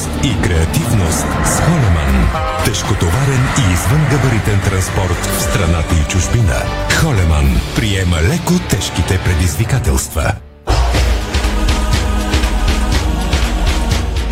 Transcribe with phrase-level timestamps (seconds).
[0.00, 2.28] скорост и креативност с Холеман.
[2.64, 6.62] Тежкотоварен и извънгабаритен транспорт в страната и чужбина.
[7.00, 10.32] Холеман приема леко тежките предизвикателства.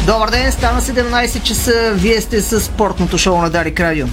[0.06, 1.92] Добър ден, стана 17 часа.
[1.94, 4.06] Вие сте с спортното шоу на Дарик Радио.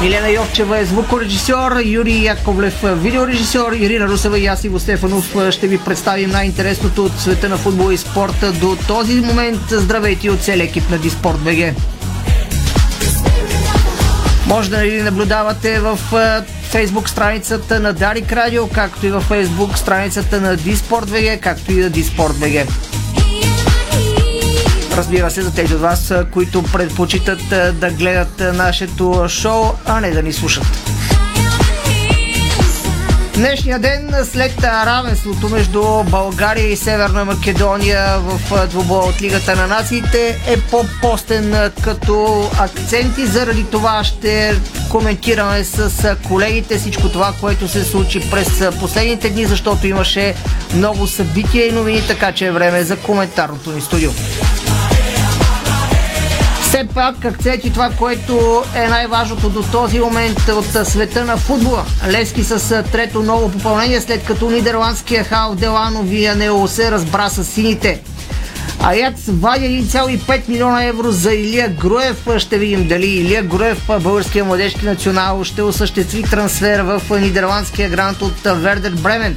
[0.00, 5.78] Милена Йовчева е звукорежисьор, Юрий Яковлев видеорежисьор, Ирина Русева и аз Иво Стефанов ще ви
[5.78, 8.52] представим най-интересното от света на футбол и спорта.
[8.52, 11.74] До този момент здравейте от целия екип на Диспорт БГ.
[14.46, 15.98] Може да ни наблюдавате в
[16.62, 21.76] фейсбук страницата на Дарик Радио, както и в фейсбук страницата на Диспорт БГ, както и
[21.76, 22.66] на Диспорт БГ.
[24.96, 27.48] Разбира се, за тези от вас, които предпочитат
[27.80, 30.64] да гледат нашето шоу, а не да ни слушат.
[33.34, 40.38] Днешния ден, след равенството между България и Северна Македония в двубоя от Лигата на нациите,
[40.46, 43.26] е по-постен като акценти.
[43.26, 49.86] Заради това ще коментираме с колегите всичко това, което се случи през последните дни, защото
[49.86, 50.34] имаше
[50.74, 54.10] много събития и новини, така че е време за коментарното ни студио
[56.70, 61.84] все пак акценти това, което е най-важното до този момент от света на футбола.
[62.08, 68.00] Лески с трето ново попълнение, след като нидерландския Хал Делано Вианео се разбра с сините.
[68.80, 72.26] Аяц вадя 1,5 милиона евро за Илия Груев.
[72.38, 78.40] Ще видим дали Илия Груев, българския младежки национал, ще осъществи трансфер в нидерландския грант от
[78.44, 79.36] Вердер Бремен.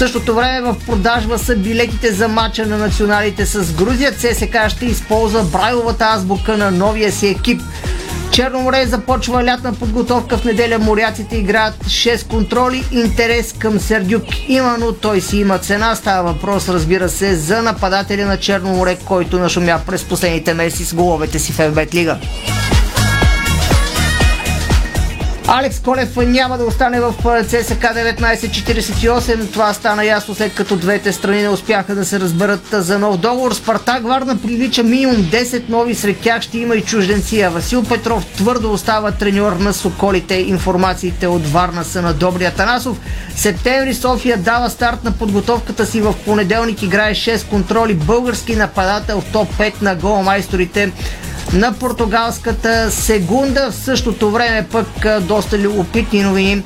[0.00, 4.12] Същото време в продажба са билетите за мача на националите с Грузия.
[4.12, 7.60] ЦСК ще използва брайловата азбука на новия си екип.
[8.30, 10.78] Черноморе започва лятна подготовка в неделя.
[10.78, 12.84] Моряците играят 6 контроли.
[12.92, 15.94] Интерес към Сердюк има, но той си има цена.
[15.94, 21.38] Става въпрос, разбира се, за нападателя на Черноморе, който нашумя през последните месеци с головете
[21.38, 22.18] си в ФБ Лига.
[25.52, 27.14] Алекс Колев няма да остане в
[27.46, 29.52] ЦСК 1948.
[29.52, 33.52] Това стана ясно след като двете страни не успяха да се разберат за нов договор.
[33.52, 37.46] Спартак Варна привлича минимум 10 нови, сред тях ще има и чужденци.
[37.46, 40.34] Васил Петров твърдо остава треньор на Соколите.
[40.34, 43.00] Информациите от Варна са на Добрия Танасов.
[43.36, 46.82] Септември София дава старт на подготовката си в понеделник.
[46.82, 47.94] Играе 6 контроли.
[47.94, 50.92] Български нападател в топ 5 на голмайсторите
[51.52, 53.70] на португалската сегунда.
[53.70, 56.62] В същото време пък доста любопитни новини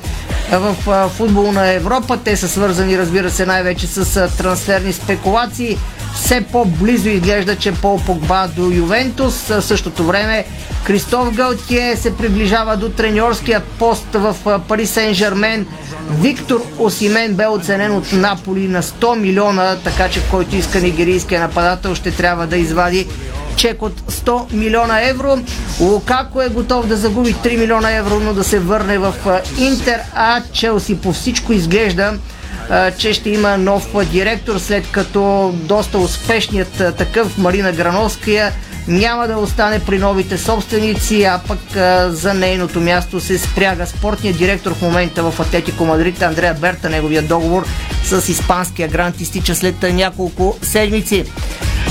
[0.51, 0.75] в
[1.09, 2.19] футбол на Европа.
[2.23, 5.77] Те са свързани, разбира се, най-вече с трансферни спекулации.
[6.15, 9.47] Все по-близо изглежда, че Пол Погба до Ювентус.
[9.47, 10.45] В същото време
[10.83, 15.67] Кристоф Галтие се приближава до треньорския пост в Пари Сен Жермен.
[16.09, 21.95] Виктор Осимен бе оценен от Наполи на 100 милиона, така че който иска нигерийския нападател
[21.95, 23.07] ще трябва да извади
[23.55, 25.37] чек от 100 милиона евро.
[25.79, 29.13] Лукако е готов да загуби 3 милиона евро, но да се върне в
[29.59, 32.13] Интер, а Челси по всичко изглежда
[32.97, 38.51] че ще има нов директор, след като доста успешният такъв Марина Грановския
[38.87, 41.59] няма да остане при новите собственици, а пък
[42.09, 46.89] за нейното място се спряга спортният директор в момента в Атлетико Мадрид, Андрея Берта.
[46.89, 47.67] Неговия договор
[48.03, 51.25] с испанския грант изтича след няколко седмици.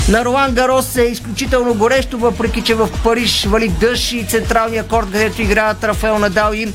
[0.09, 5.11] На Ролан Гарос е изключително горещо, въпреки че в Париж вали дъжд и централния корт,
[5.11, 6.67] където играят Рафаел Надал и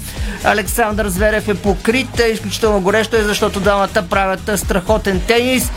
[0.45, 2.21] Александър Зверев е покрит.
[2.33, 5.71] Изключително горещо е, защото дамата правят страхотен тенис.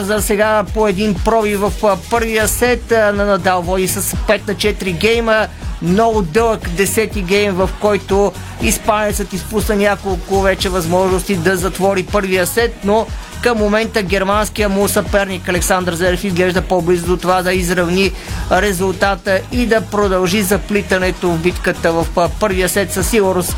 [0.00, 1.72] За сега по един проби в
[2.10, 5.46] първия сет на Надал води с 5 на 4 гейма
[5.86, 8.32] много дълъг десети гейм, в който
[8.62, 13.06] испанецът изпусна няколко вече възможности да затвори първия сет, но
[13.42, 18.12] към момента германския му съперник Александър Зерев изглежда по-близо до това да изравни
[18.52, 22.06] резултата и да продължи заплитането в битката в
[22.40, 23.56] първия сет със сигурност.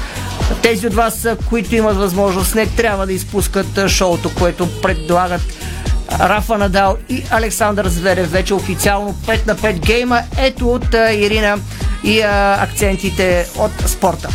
[0.63, 5.43] Тези от вас, които имат възможност, не трябва да изпускат шоуто, което предлагат
[6.21, 10.21] Рафа Надал и Александър Зверев вече официално 5 на 5 гейма.
[10.39, 11.59] Ето от Ирина
[12.05, 12.21] и
[12.59, 14.29] акцентите от спорта.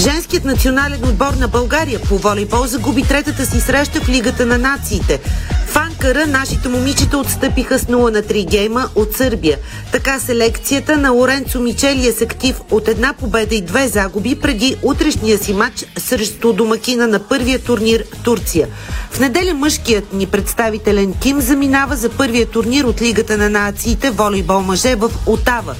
[0.00, 5.20] Женският национален отбор на България по волейбол загуби третата си среща в Лигата на нациите.
[5.76, 9.58] В Анкара нашите момичета отстъпиха с 0 на 3 гейма от Сърбия.
[9.92, 14.76] Така селекцията на Лоренцо Мичели е с актив от една победа и две загуби преди
[14.82, 18.68] утрешния си матч срещу домакина на първия турнир Турция.
[19.10, 24.60] В неделя мъжкият ни представителен тим заминава за първия турнир от Лигата на нациите волейбол
[24.60, 25.74] мъже в Отава.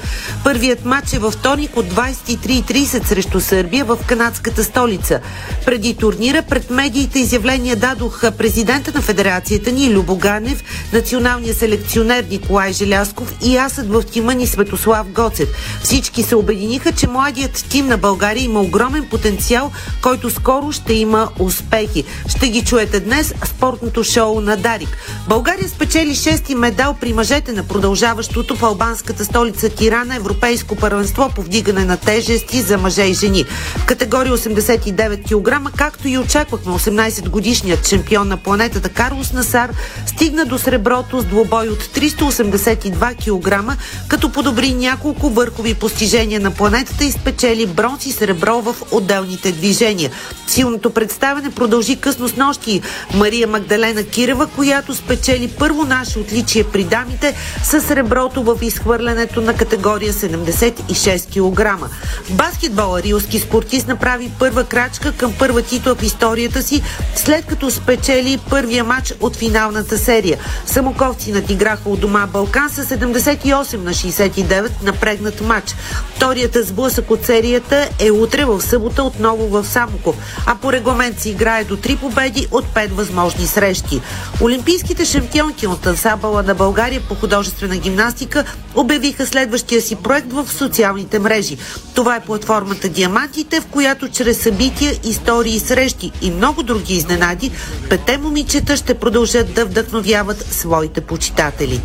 [0.44, 5.20] Първият матч е във вторник от 23.30 срещу Сърбия в канадската столица.
[5.66, 12.24] Преди турнира пред медиите изявления дадох президента на федерацията ни ни Любо Ганев, националният селекционер
[12.30, 15.48] Николай Желясков и асът в тима ни Светослав Гоцев.
[15.82, 19.72] Всички се обединиха, че младият тим на България има огромен потенциал,
[20.02, 22.04] който скоро ще има успехи.
[22.28, 24.88] Ще ги чуете днес в спортното шоу на Дарик.
[25.28, 31.42] България спечели шести медал при мъжете на продължаващото в албанската столица Тирана европейско първенство по
[31.42, 33.44] вдигане на тежести за мъже и жени.
[33.76, 39.65] В категория 89 кг, както и очаквахме 18 годишният шампион на планетата Карлос Насар
[40.06, 43.76] стигна до среброто с двубой от 382 кг,
[44.08, 50.10] като подобри няколко върхови постижения на планетата и спечели бронз и сребро в отделните движения.
[50.46, 52.82] Силното представяне продължи късно с нощи.
[53.14, 57.34] Мария Магдалена Кирева, която спечели първо наше отличие при дамите
[57.64, 61.90] с среброто в изхвърлянето на категория 76 кг.
[62.30, 66.82] Баскетбола риоски спортист направи първа крачка към първа титла в историята си,
[67.14, 70.38] след като спечели първия матч от финалната серия.
[70.66, 75.74] Самоковци надиграха от дома Балкан с 78 на 69 напрегнат матч.
[76.16, 80.16] Вторият сблъсък от серията е утре в събота отново в Самоков,
[80.46, 84.00] а по регламент се играе до 3 победи от 5 възможни срещи.
[84.40, 88.44] Олимпийските шампионки от ансамбъла на България по художествена гимнастика
[88.74, 91.58] обявиха следващия си проект в социалните мрежи.
[91.94, 97.50] Това е платформата Диамантите, в която чрез събития, истории, срещи и много други изненади,
[97.88, 101.80] пете момичета ще продължат да вдъхновяват своите почитатели.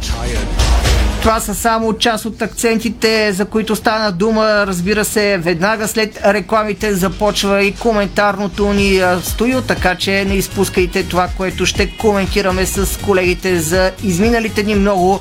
[1.22, 4.68] Това са само част от акцентите, за които стана дума.
[4.68, 11.28] Разбира се, веднага след рекламите започва и коментарното ни студио, така че не изпускайте това,
[11.38, 15.20] което ще коментираме с колегите за изминалите дни много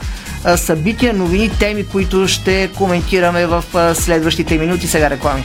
[0.57, 3.65] събития, новини, теми, които ще коментираме в
[3.95, 4.87] следващите минути.
[4.87, 5.45] Сега реклами.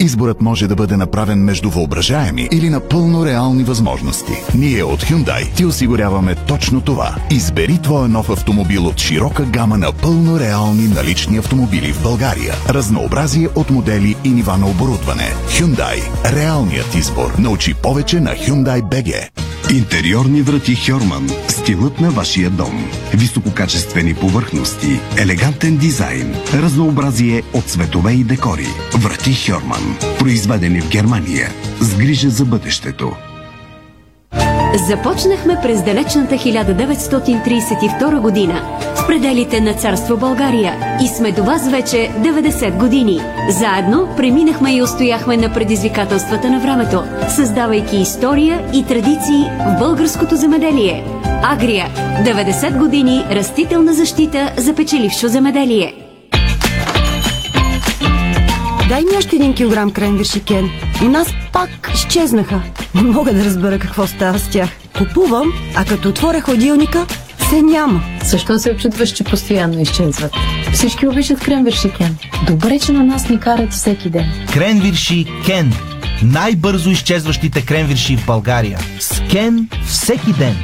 [0.00, 4.32] Изборът може да бъде направен между въображаеми или напълно реални възможности.
[4.54, 7.14] Ние от Hyundai ти осигуряваме точно това.
[7.30, 12.54] Избери твоя нов автомобил от широка гама на пълно реални налични автомобили в България.
[12.68, 15.32] Разнообразие от модели и нива на оборудване.
[15.48, 16.32] Hyundai.
[16.32, 17.34] Реалният избор.
[17.38, 19.28] Научи повече на Hyundai BG.
[19.72, 21.30] Интериорни врати Хьорман.
[21.64, 22.90] Стилът на вашия дом.
[23.14, 25.00] Висококачествени повърхности.
[25.18, 26.34] Елегантен дизайн.
[26.54, 28.66] Разнообразие от цветове и декори.
[28.94, 29.96] Врати Хьорман.
[30.18, 31.48] Произведени в Германия.
[31.80, 33.12] С грижа за бъдещето.
[34.88, 42.78] Започнахме през далечната 1932 година пределите на царство България и сме до вас вече 90
[42.78, 43.20] години.
[43.50, 51.04] Заедно преминахме и устояхме на предизвикателствата на времето, създавайки история и традиции в българското земеделие.
[51.42, 55.94] Агрия– 90 години растителна защита за печелившо земеделие.
[58.88, 60.70] Дай ми още един килограм кренвирши, Кен.
[61.04, 62.62] У нас пак изчезнаха.
[62.94, 64.70] Не мога да разбера какво става с тях.
[64.98, 67.06] Купувам, а като отворя ходилника,
[67.50, 68.02] се няма.
[68.24, 70.32] Защо се очудваш, че постоянно изчезват?
[70.72, 72.16] Всички обичат кренвирши Кен.
[72.46, 74.26] Добре, че на нас ни карат всеки ден.
[74.52, 75.72] Кренвирши Кен.
[76.22, 78.78] Най-бързо изчезващите кренвирши в България.
[79.00, 80.56] С Кен всеки ден.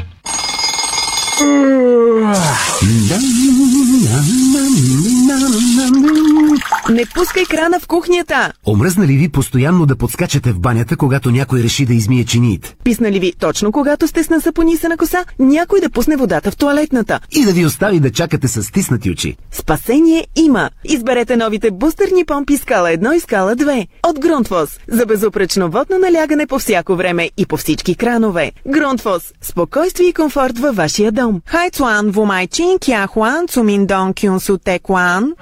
[6.90, 8.52] Не пускай крана в кухнята!
[8.66, 12.76] Омръзна ли ви постоянно да подскачате в банята, когато някой реши да измие чиниите?
[12.84, 17.20] Писна ли ви точно когато сте с насапонисана коса, някой да пусне водата в туалетната?
[17.32, 19.36] И да ви остави да чакате с стиснати очи?
[19.50, 20.70] Спасение има!
[20.84, 26.46] Изберете новите бустерни помпи Скала 1 и Скала 2 от Грунтфос за безупречно водно налягане
[26.46, 28.52] по всяко време и по всички кранове.
[28.68, 31.42] Грунтфос– спокойствие и комфорт във вашия дом.
[31.46, 35.34] Хайцуан, Вумайчин, Кяхуан, Цуминдон, Кюнсу, Текуан.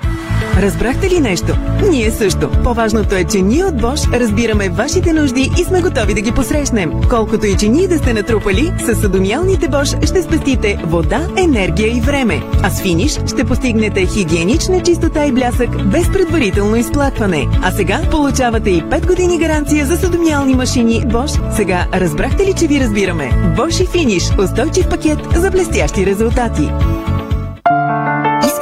[0.58, 1.56] Разбрахте ли нещо?
[1.90, 2.50] Ние също.
[2.64, 6.92] По-важното е, че ние от Bosch разбираме вашите нужди и сме готови да ги посрещнем.
[7.10, 12.00] Колкото и че ние да сте натрупали, с съдомиалните Bosch ще спестите вода, енергия и
[12.00, 12.42] време.
[12.62, 17.46] А с финиш ще постигнете хигиенична чистота и блясък без предварително изплакване.
[17.62, 21.56] А сега получавате и 5 години гаранция за съдомиални машини Bosch.
[21.56, 23.54] Сега разбрахте ли, че ви разбираме?
[23.56, 24.30] Bosch и финиш.
[24.44, 26.70] Устойчив пакет за блестящи резултати.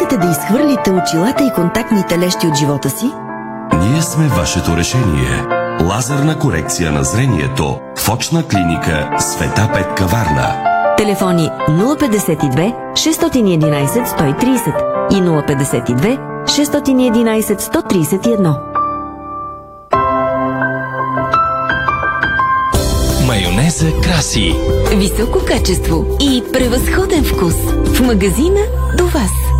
[0.06, 3.12] Искате да изхвърлите очилата и контактните лещи от живота си?
[3.78, 5.44] Ние сме вашето решение.
[5.84, 10.64] Лазерна корекция на зрението в очна клиника Света Петка Варна.
[10.98, 18.56] Телефони 052 611 130 и 052 611 131.
[23.26, 24.54] Майонеза краси.
[24.96, 27.54] Високо качество и превъзходен вкус.
[27.94, 28.60] В магазина
[28.98, 29.55] до вас.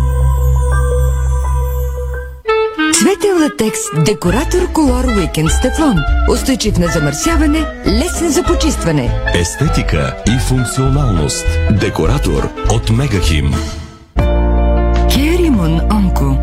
[2.99, 5.97] Светен латекс Декоратор Колор Уикенд с тефлон.
[6.31, 9.09] Устойчив на замърсяване, лесен за почистване.
[9.35, 11.45] Естетика и функционалност.
[11.71, 13.53] Декоратор от Мегахим.
[15.13, 16.37] Керимон Онко.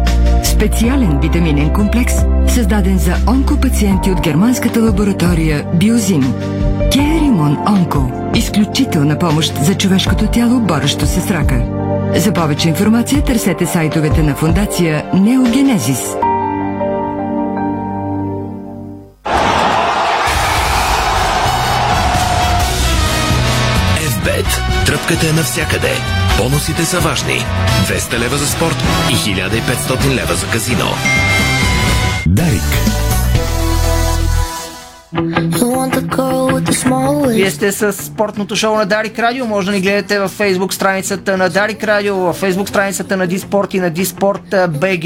[0.44, 2.14] Специален витаминен комплекс,
[2.48, 6.34] създаден за онкопациенти от германската лаборатория Биозим.
[6.92, 8.30] Керимон Онко.
[8.34, 11.62] Изключителна помощ за човешкото тяло, борещо се с рака.
[12.16, 16.16] За повече информация търсете сайтовете на фундация Неогенезис.
[25.08, 25.92] Тръпката е навсякъде.
[26.38, 27.44] Бонусите са важни.
[27.88, 28.76] 200 лева за спорт
[29.10, 30.86] и 1500 лева за казино.
[32.26, 32.62] Дарик.
[37.28, 39.46] Вие сте с спортното шоу на Дарик Радио.
[39.46, 43.74] Може да ни гледате в фейсбук страницата на Дарик Радио, в фейсбук страницата на Диспорт
[43.74, 45.04] и на Диспорт БГ.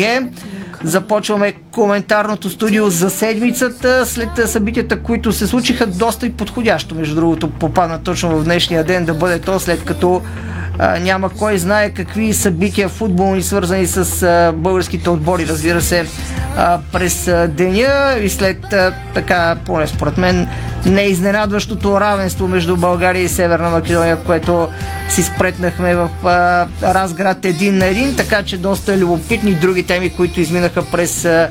[0.85, 6.95] Започваме коментарното студио за седмицата след събитията, които се случиха доста и подходящо.
[6.95, 10.23] Между другото, попадна точно в днешния ден да бъде то, след като
[10.79, 16.07] няма кой знае какви събития футболни, свързани с а, българските отбори, разбира се,
[16.57, 20.49] а, през а, деня и след а, така, поне според мен,
[20.87, 24.69] неизненадващото равенство между България и Северна Македония, което
[25.09, 30.41] си спретнахме в а, Разград един на един, така че доста любопитни други теми, които
[30.41, 31.51] изминаха през а,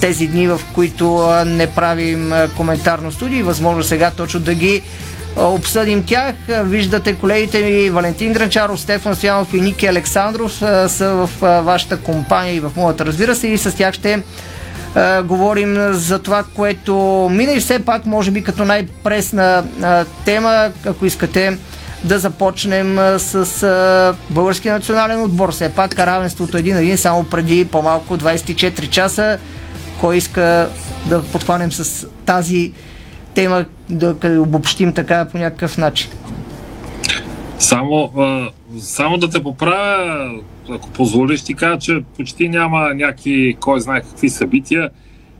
[0.00, 4.54] тези дни, в които а, не правим а, коментарно студио и възможно сега точно да
[4.54, 4.82] ги
[5.36, 6.34] обсъдим тях.
[6.48, 11.30] Виждате колегите ми Валентин Гранчаров, Стефан Стоянов и Ники Александров са в
[11.62, 14.22] вашата компания и в моята, разбира се, и с тях ще
[15.24, 19.64] говорим за това, което мина и все пак, може би като най-пресна
[20.24, 21.58] тема, ако искате
[22.04, 25.52] да започнем с българския национален отбор.
[25.52, 29.38] Все пак равенството един един само преди по-малко 24 часа.
[30.00, 30.68] Кой иска
[31.06, 32.72] да подхванем с тази
[33.34, 36.10] тема, да обобщим така по някакъв начин?
[37.58, 38.10] Само,
[38.80, 40.30] само да те поправя,
[40.70, 44.90] ако позволиш, ти кажа, че почти няма някакви, кой знае какви събития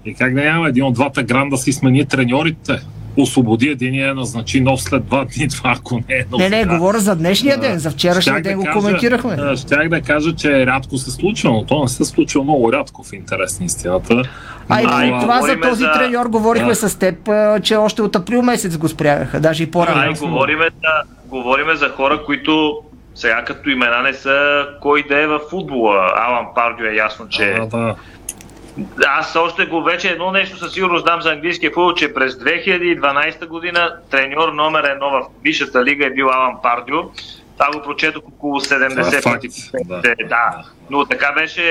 [0.05, 2.81] и как да няма един от двата гранда си смени треньорите.
[3.21, 6.41] Освободи един назначи нов след два дни, това ако не е нов.
[6.41, 9.37] Не, не, говоря за днешния ден, за вчерашния ден да го кажа, коментирахме.
[9.41, 13.03] а, Щях да кажа, че рядко се случва, но то не се случва много рядко
[13.03, 14.23] в интерес на истината.
[14.69, 16.75] А и това за този за- треньор говорихме Да.
[16.79, 20.01] с теб, а, че още от април месец го спрягаха, даже и по-рано.
[20.01, 20.89] Ай, говориме, за,
[21.29, 22.79] говориме за хора, които
[23.15, 24.41] сега като имена не са
[24.81, 26.13] кой да е в футбола.
[26.19, 27.45] Алан Пардио е ясно, че...
[27.47, 27.95] Да, да.
[29.07, 33.47] Аз още го вече едно нещо със сигурност знам за английския футбол, че през 2012
[33.47, 36.99] година треньор номер едно в Висшата лига е бил Алан Пардио.
[37.59, 39.49] Това го прочетох около 70 Това е пъти.
[39.85, 40.03] да.
[40.29, 40.65] да.
[40.91, 41.63] Но така беше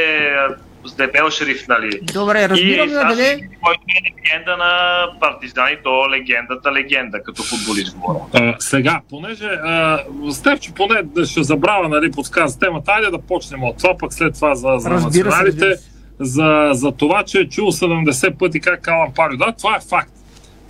[0.86, 2.00] с дебел шрифт, нали?
[2.14, 3.16] Добре, разбирам и.
[3.16, 8.20] Шили, който е легенда на партизани, то е легендата, легенда, като футболист говоря.
[8.34, 10.00] А, сега, понеже а,
[10.32, 14.34] Стефчо поне да ще забравя, нали, подсказа темата, айде да почнем от това, пък след
[14.34, 15.99] това за, за Разбира се, националите, разбира се.
[16.20, 19.38] За, за това, че е чул 70 пъти как Алан Парио.
[19.38, 20.12] Да, това е факт.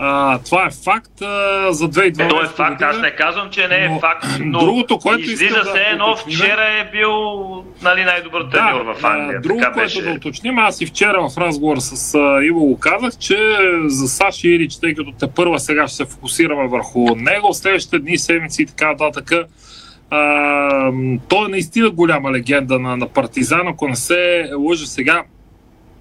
[0.01, 1.25] А, това е факт а,
[1.71, 2.89] за 2012 Е, то е факт, година.
[2.89, 6.05] аз не казвам, че не е но факт, но другото, което излиза да се едно,
[6.05, 7.11] уточним- вчера е бил
[7.81, 9.41] нали, най-добър треньор в Англия.
[9.41, 10.01] друго, така което беше.
[10.01, 13.37] да уточним, аз и вчера в разговор с а, Иво го казах, че
[13.85, 18.17] за Саши Ирич, тъй като те първа сега ще се фокусираме върху него, следващите дни,
[18.17, 19.31] седмици и така нататък,
[21.29, 25.23] той е наистина голяма легенда на, на Партизан, ако не се лъжа сега,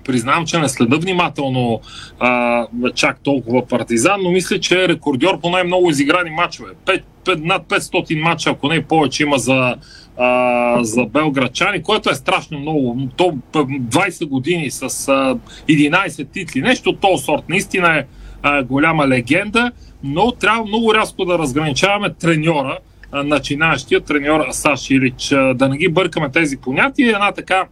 [0.09, 1.81] признавам, че не следа внимателно
[2.19, 6.71] а, чак толкова партизан, но мисля, че е рекордьор по най-много изиграни матчове.
[6.87, 9.75] Пет, пет, над 500 матча, ако не повече има за,
[10.17, 13.09] а, за белградчани, което е страшно много.
[13.17, 15.37] То п- 20 години с а,
[15.69, 17.43] 11 титли, нещо от този сорт.
[17.49, 18.05] Наистина е
[18.43, 19.73] а, голяма легенда,
[20.03, 22.79] но трябва много рязко да разграничаваме треньора,
[23.13, 25.29] начинаещия треньор Саш Илич.
[25.55, 27.09] Да не ги бъркаме тези понятия.
[27.09, 27.65] Една така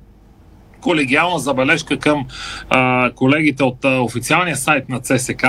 [0.87, 2.27] колегиална забележка към
[2.71, 5.47] а, колегите от а, официалния сайт на ЦСК,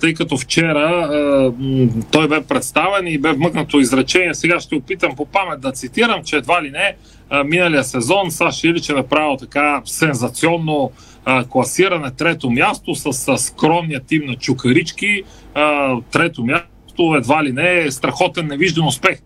[0.00, 1.08] тъй като вчера
[2.10, 4.34] той бе представен и бе вмъкнато изречение.
[4.34, 6.96] Сега ще опитам по памет да цитирам, че едва ли не
[7.44, 10.90] миналия сезон Саш Илич е направил така сензационно
[11.50, 15.22] класиране трето място с, скромния тим на Чукарички.
[16.10, 19.18] Трето място едва ли не е страхотен невиждан успех.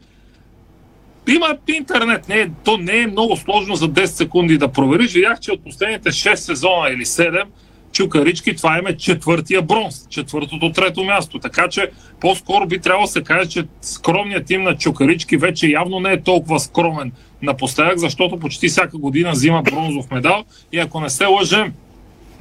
[1.28, 5.12] Има интернет, не, е- то не е много сложно за 10 секунди да провериш.
[5.12, 7.44] Видях, че от последните 6 сезона или 7
[7.92, 11.38] Чукарички, това им е четвъртия бронз, четвъртото трето място.
[11.38, 16.00] Така че по-скоро би трябвало да се каже, че скромният тим на Чукарички вече явно
[16.00, 17.12] не е толкова скромен
[17.42, 21.72] напоследък, защото почти всяка година взима бронзов медал и ако не се лъжем,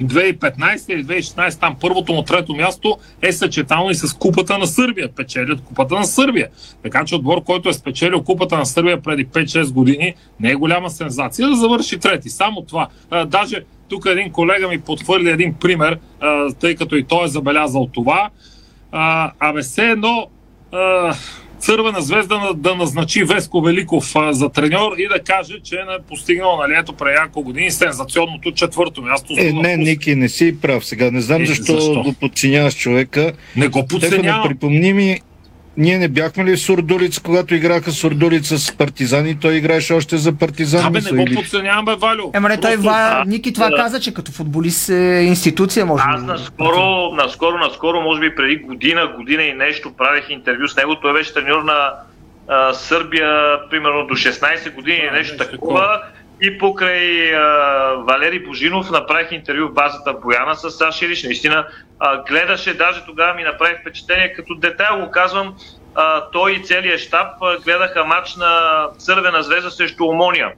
[0.04, 5.08] 2015 или 2016, там първото му трето място е съчетано и с купата на Сърбия.
[5.16, 6.48] Печелят купата на Сърбия.
[6.82, 10.90] Така че отбор, който е спечелил купата на Сърбия преди 5-6 години, не е голяма
[10.90, 12.30] сензация да завърши трети.
[12.30, 12.88] Само това.
[13.10, 17.28] А, даже тук един колега ми подхвърли един пример, а, тъй като и той е
[17.28, 18.30] забелязал това.
[18.92, 20.26] А, абе, все едно
[20.72, 21.14] а,
[21.62, 26.56] Цървена звезда на- да назначи Веско Великов за треньор и да каже, че е постигнал
[26.58, 29.34] нали, ето преди няколко години сензационното четвърто място.
[29.38, 31.10] Е, не, Ники, не си прав сега.
[31.10, 32.02] Не знам Е, защо, защо?
[32.02, 33.32] го подценяваш човека.
[33.56, 34.48] Не го подценявам.
[34.48, 35.20] Припомни ми,
[35.76, 40.32] ние не бяхме ли в Сурдулиц, когато играха Сурдулиц с партизани, той играеше още за
[40.32, 40.86] партизан.
[40.86, 42.30] Абе, не го или- подценявам, бе, Валю.
[42.34, 43.24] Ема не, той Ва...
[43.26, 48.34] Ники това каза, че като футболист е институция, може Аз наскоро, наскоро, наскоро, може би
[48.34, 50.96] преди година, година и нещо, правих интервю с него.
[51.02, 51.92] Той беше треньор на
[52.48, 56.02] а, Сърбия, примерно до 16 години или нещо такова.
[56.44, 57.40] И покрай а,
[57.94, 61.22] Валери Божинов направих интервю в базата Бояна с Саш Ириш.
[61.22, 61.66] Наистина
[61.98, 65.54] а, гледаше, даже тогава ми направи впечатление, като детайл го казвам,
[65.94, 67.28] а, той и целият щаб
[67.64, 70.52] гледаха матч на Цървена звезда срещу Омония.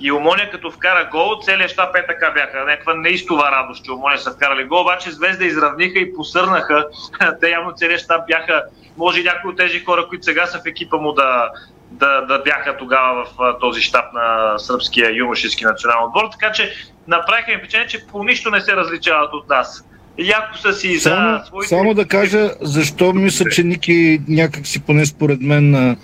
[0.00, 2.64] И Омония като вкара гол, целият щаб е така бяха.
[2.64, 6.86] Някаква неистова радост, че Омония са вкарали гол, обаче Звезда изравниха и посърнаха.
[7.40, 8.64] Те явно целият щаб бяха,
[8.96, 11.50] може и някои от тези хора, които сега са в екипа му да,
[11.90, 16.28] да, да бяха тогава в а, този щаб на сръбския юношески национален отбор.
[16.32, 16.72] Така че
[17.08, 19.84] направиха ми впечатление, че по нищо не се различават от нас.
[20.18, 21.68] Яко са си за Само, своите...
[21.68, 25.96] само да кажа, защо мисля, че Ники някак си, поне според мен,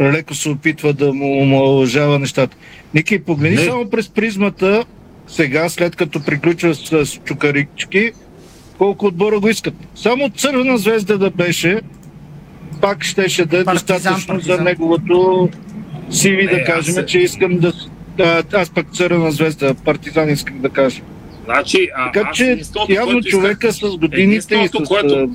[0.00, 2.56] леко се опитва да му омалъжава нещата.
[2.94, 3.64] Ники, погледни Не.
[3.64, 4.84] само през призмата,
[5.26, 8.12] сега, след като приключва с, с чукарички,
[8.78, 9.74] колко отбора го искат.
[9.94, 11.80] Само Цървена звезда да беше,
[12.72, 14.56] пак щеше да е Партизан, достатъчно партизан.
[14.56, 15.48] за неговото
[16.10, 17.72] CV Не, да аз кажем, се- че искам да...
[18.20, 21.00] А, аз пък Цървена звезда, партизан искам да кажа.
[21.44, 25.30] Значи, а, Така че явно човека исках- с годините и с което-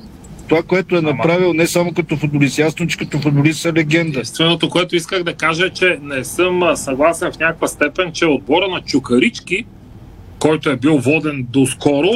[0.48, 4.10] това, което е направил не само като футболист, ясно, че като футболист е легенда.
[4.10, 8.68] Единственото, което исках да кажа е, че не съм съгласен в някаква степен, че отбора
[8.68, 9.64] на Чукарички,
[10.46, 12.10] който е бил воден доскоро,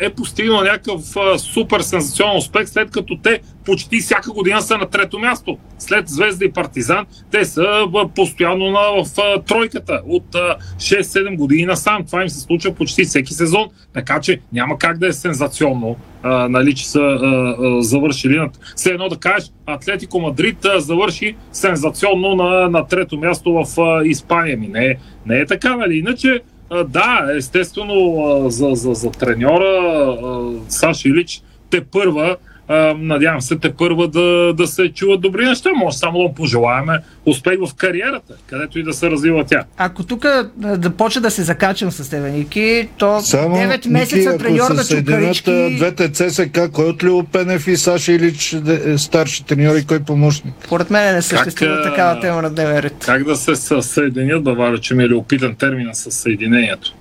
[0.00, 1.00] е постигнал някакъв
[1.38, 5.58] супер сензационен успех, след като те почти всяка година са на трето място.
[5.78, 9.06] След Звезда и Партизан, те са постоянно на, в
[9.46, 12.06] тройката от а, 6-7 години насам.
[12.06, 16.48] Това им се случва почти всеки сезон, така че няма как да е сензационно, а,
[16.48, 18.40] нали, че са а, а, завършили.
[18.76, 24.04] Все едно да кажеш, Атлетико Мадрид а, завърши сензационно на, на трето място в а,
[24.04, 24.56] Испания.
[24.56, 24.96] Ми не,
[25.26, 25.98] не е така, нали?
[25.98, 26.40] Иначе,
[26.88, 29.80] да, естествено, за, за, за треньора
[30.22, 32.36] а, Саш Илич те първа
[32.72, 35.70] а, надявам се те първа да, да се чуват добри неща.
[35.76, 39.64] Може само да пожелаваме успех в кариерата, където и да се развива тя.
[39.76, 44.38] Ако тук да почна да се закачам с тебе, Ники, то Само, 9 месеца Ники,
[44.38, 45.76] треньор ако на се съединят Чукарички...
[45.76, 50.54] двете ЦСК, кой от Лило Пенев и Саша Илич е старши треньор и кой помощник?
[50.64, 52.94] Според мен не съществува Как, такава тема на дневен ред.
[53.06, 56.94] Как да се съ- съединят, Баваля, че ми е любопитен термина с съединението.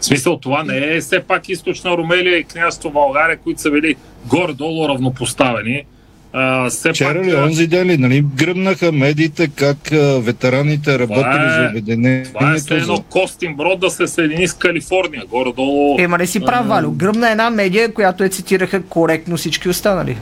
[0.00, 3.94] В смисъл това не е все пак източна Румелия и княжество България, които са били
[4.26, 5.82] горе-долу равнопоставени.
[6.32, 11.44] А, все Вчера пак, ли, онзи ден ли, нали, гръмнаха медиите как а, ветераните работили
[11.46, 12.30] е- за обединението.
[12.32, 15.22] това е едно за- Костин Брод да се съедини с Калифорния.
[15.24, 15.96] Горе-долу.
[16.00, 16.90] Ема не си прав, Валю.
[16.90, 20.16] Гръмна една медия, която е цитираха коректно всички останали.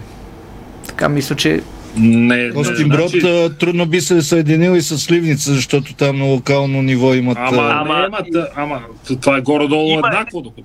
[0.86, 1.60] Така мисля, че...
[1.96, 6.24] Не, Костин не, Брод значи- трудно би се съединил и с Сливница, защото там на
[6.24, 7.38] локално ниво имат...
[7.40, 8.80] Ама, ама, ама, ама,
[9.22, 10.40] това е горе-долу Има- еднакво.
[10.40, 10.62] Докато...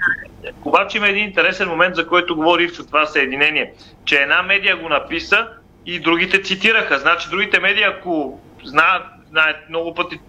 [0.65, 3.73] Обаче има един интересен момент, за който говори Ивчо, това съединение.
[4.05, 5.47] Че една медия го написа
[5.85, 6.99] и другите цитираха.
[6.99, 10.19] Значи другите медии, ако знаят, знаят много пъти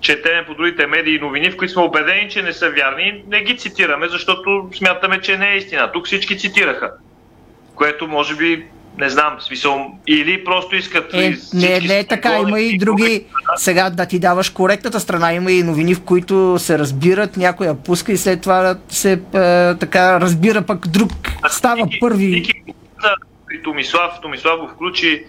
[0.00, 3.56] четеме по другите медии новини, в които сме убедени, че не са вярни, не ги
[3.58, 5.92] цитираме, защото смятаме, че не е истина.
[5.92, 6.90] Тук всички цитираха.
[7.74, 8.66] Което може би,
[8.98, 11.14] не знам, смисъл, или просто искат...
[11.14, 13.24] Е, не, не е така, има и други...
[13.56, 17.74] Сега да ти даваш коректната страна, има и новини, в които се разбират, някой я
[17.74, 19.18] пуска и след това се е,
[19.74, 21.12] така разбира пък друг,
[21.50, 22.44] става първи.
[23.48, 25.24] при Томислав, Томислав го включи,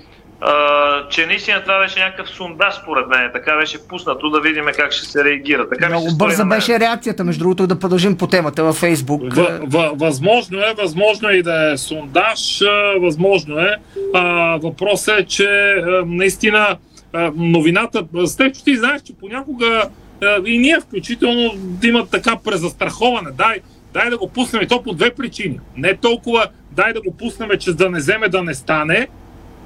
[0.45, 3.29] а, че наистина това беше някакъв сундаж според мен.
[3.33, 5.69] Така беше пуснато да видим как ще се реагира.
[5.69, 9.33] Така се Много стори бърза беше реакцията, между другото, да продължим по темата във Фейсбук.
[9.33, 13.75] В, в, възможно е, възможно е и да е сондаж, а, възможно е.
[14.13, 16.77] А, въпросът е, че а, наистина
[17.13, 19.83] а, новината, Стефчо, ти знаеш, че понякога
[20.23, 21.51] а, и ние включително
[21.83, 23.29] имат така презастраховане.
[23.31, 23.59] Дай,
[23.93, 25.59] дай да го пуснем и то по две причини.
[25.77, 29.07] Не толкова дай да го пуснем, че да не вземе да не стане,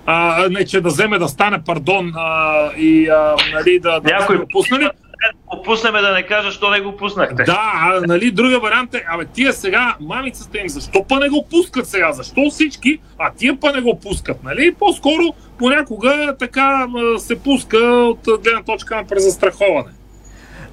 [0.10, 4.46] а, не че да вземе да стане, пардон, а, и а, нали, да, да Някой-
[4.52, 4.90] пуснали,
[5.46, 7.44] го пуснем да не кажа, що не го пуснахте.
[7.44, 11.48] Да, а, нали, другия вариант е, абе тия сега, мамицата им, защо па не го
[11.52, 12.12] пускат сега?
[12.12, 14.74] Защо всички, а тия па не го пускат, нали?
[14.80, 15.24] По-скоро
[15.60, 19.90] понякога така се пуска от гледна точка на презастраховане.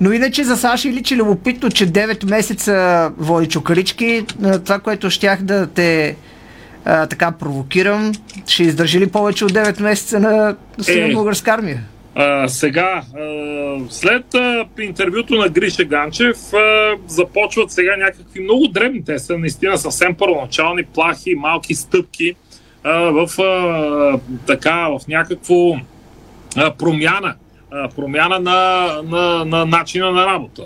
[0.01, 4.25] Но иначе за Саши личи любопитно, че 9 месеца води чукарички.
[4.65, 6.17] Това, което щях да те
[6.85, 8.13] а, така провокирам,
[8.47, 11.13] ще издържи ли повече от 9 месеца на силна Е.
[11.13, 11.85] българска армия?
[12.15, 19.05] А, сега, а, след а, интервюто на Гриша Ганчев, а, започват сега някакви много дребни,
[19.05, 22.35] те са наистина съвсем първоначални плахи, малки стъпки
[22.85, 25.77] а, в а, така, в някакво
[26.57, 27.35] а, промяна,
[27.71, 30.63] а, промяна на, на, на начина на работа.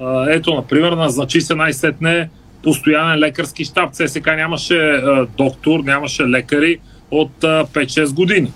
[0.00, 2.28] А, ето, например, назначи се най-сетне
[2.62, 3.92] постоянен лекарски щаб.
[3.92, 6.78] ЦСК нямаше а, доктор, нямаше лекари
[7.10, 8.52] от а, 5-6 години.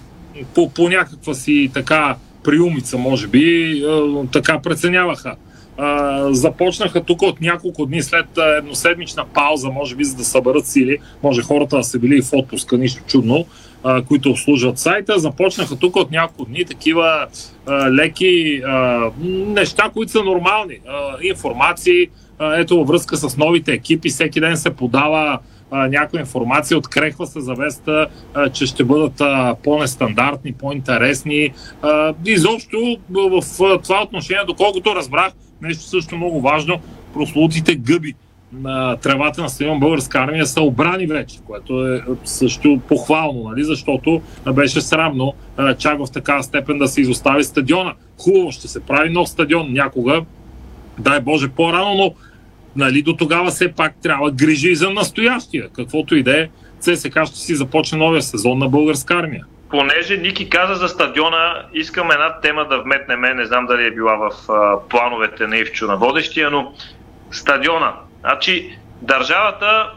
[0.54, 5.36] По, по някаква си така приумица, може би, а, така преценяваха.
[5.78, 8.26] А, започнаха тук от няколко дни след
[8.58, 12.32] едноседмична пауза, може би за да съберат сили, може хората да са били и в
[12.32, 13.46] отпуска, нищо чудно,
[13.84, 17.26] а, които обслужват сайта, започнаха тук от няколко дни такива
[17.66, 19.10] а, леки а,
[19.46, 20.78] неща, които са нормални.
[20.88, 22.08] А, информации,
[22.40, 25.38] ето във връзка с новите екипи, всеки ден се подава
[25.72, 28.06] някаква информация, открехва се завеста,
[28.52, 29.22] че ще бъдат
[29.62, 31.50] по-нестандартни, по-интересни.
[32.26, 33.42] Изобщо в,
[33.82, 36.80] това отношение, доколкото разбрах, нещо също много важно,
[37.14, 38.14] прослутите гъби
[38.52, 43.64] на тревата на стадион Българска армия са обрани вече, което е също похвално, нали?
[43.64, 44.22] защото
[44.54, 45.34] беше срамно
[45.78, 47.94] чак в такава степен да се изостави стадиона.
[48.18, 50.20] Хубаво, ще се прави нов стадион някога,
[50.98, 52.14] дай Боже по-рано, но
[52.76, 55.68] нали, до тогава все пак трябва грижи и за настоящия.
[55.76, 56.48] Каквото и да е,
[56.80, 59.44] ЦСК ще си започне новия сезон на българска армия.
[59.70, 64.16] Понеже Ники каза за стадиона, искам една тема да вметнем, не знам дали е била
[64.16, 66.72] в а, плановете на Ивчо на водещия, но
[67.30, 67.94] стадиона.
[68.20, 69.90] Значи, държавата,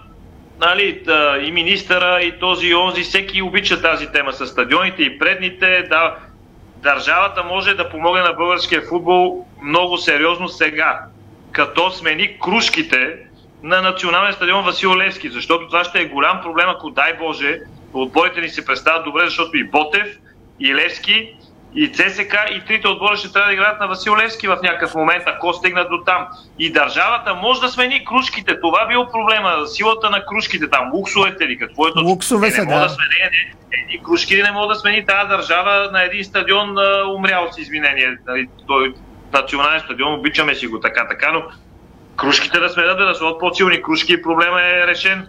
[0.59, 5.19] нали, та, и министъра, и този и онзи, всеки обича тази тема с стадионите и
[5.19, 6.15] предните, да,
[6.83, 10.99] държавата може да помогне на българския футбол много сериозно сега,
[11.51, 13.17] като смени кружките
[13.63, 17.59] на националния стадион Васил Левски, защото това ще е голям проблем, ако дай Боже,
[17.93, 20.17] отборите ни се представят добре, защото и Ботев,
[20.59, 21.35] и Левски,
[21.75, 25.23] и ЦСК, и трите отбора ще трябва да играят на Васил Левски в някакъв момент,
[25.25, 26.27] ако стигнат до там.
[26.59, 28.59] И държавата може да смени кружките.
[28.61, 29.67] Това бил проблема.
[29.67, 32.09] Силата на кружките там, луксовете ли, какво е точно?
[32.09, 32.87] Луксове Е, са, не мога да.
[32.87, 36.75] да смени, не, едни кружки не мога да смени тази държава на един стадион
[37.15, 38.17] умрял с извинение.
[38.27, 38.93] Нали, той
[39.33, 41.43] национален стадион, обичаме си го така, така, но
[42.15, 45.27] кружките да сменят, бе, да са по-силни кружки и проблема е решен.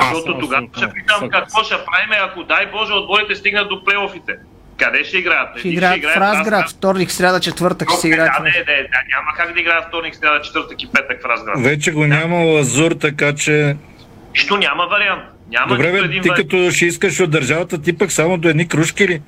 [0.00, 4.36] Защото тогава ще питам какво ще правим, ако дай Боже отборите стигнат до плейофите.
[4.76, 5.58] Къде ще играят?
[5.58, 8.32] Ще играят в Разград, вторник, сряда, четвъртък ще си играят.
[8.38, 11.60] Да, не, не, да, няма как да играят вторник, сряда, четвъртък и петък в Разград.
[11.60, 13.76] Вече го няма Лазур, така че...
[14.32, 15.22] Нищо няма вариант.
[15.50, 16.36] Няма Добре, бе, ти вариант.
[16.36, 19.22] като ще искаш от държавата, ти пък само до едни кружки ли?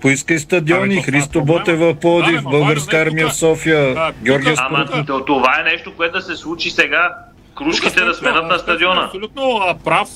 [0.00, 4.86] Поискай стадиони, Ами, то Христо Ботев в ма, Българска армия в София, Георгия Ама
[5.26, 7.14] това е нещо, което да се случи сега.
[7.60, 9.04] Кружките да сменят на стадиона.
[9.04, 10.08] Абсолютно прав.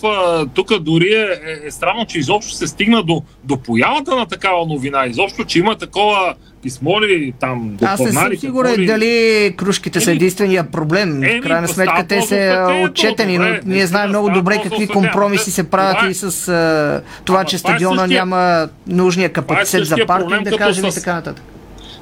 [0.55, 4.67] Тук дори е, е, е странно, че изобщо се стигна до, до появата на такава
[4.67, 5.07] новина.
[5.07, 8.87] Изобщо, че има такова писмо ли там, Аз не съм сигурен ли?
[8.87, 11.21] дали кружките са единствения проблем.
[11.21, 14.69] В еми, крайна става сметка те са статето, отчетени, но ние знаем много добре какви
[14.69, 14.93] статето.
[14.93, 19.97] компромиси се правят е- и с а, това, че е стадиона няма нужния капацитет за
[20.07, 21.45] паркинг, да кажем и така нататък.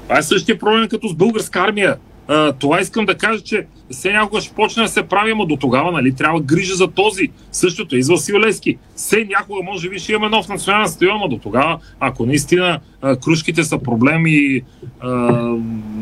[0.02, 1.96] Това е същия проблем като с българска армия.
[2.28, 5.56] А, това искам да кажа, че все някога ще почне да се прави, но до
[5.56, 7.28] тогава нали, трябва грижа за този.
[7.52, 8.78] Същото е и за Васил Левски.
[8.96, 13.16] Все някога може би ще имаме нов национален стадион, но до тогава, ако наистина а,
[13.16, 14.62] кружките са проблем и
[15.00, 15.30] а,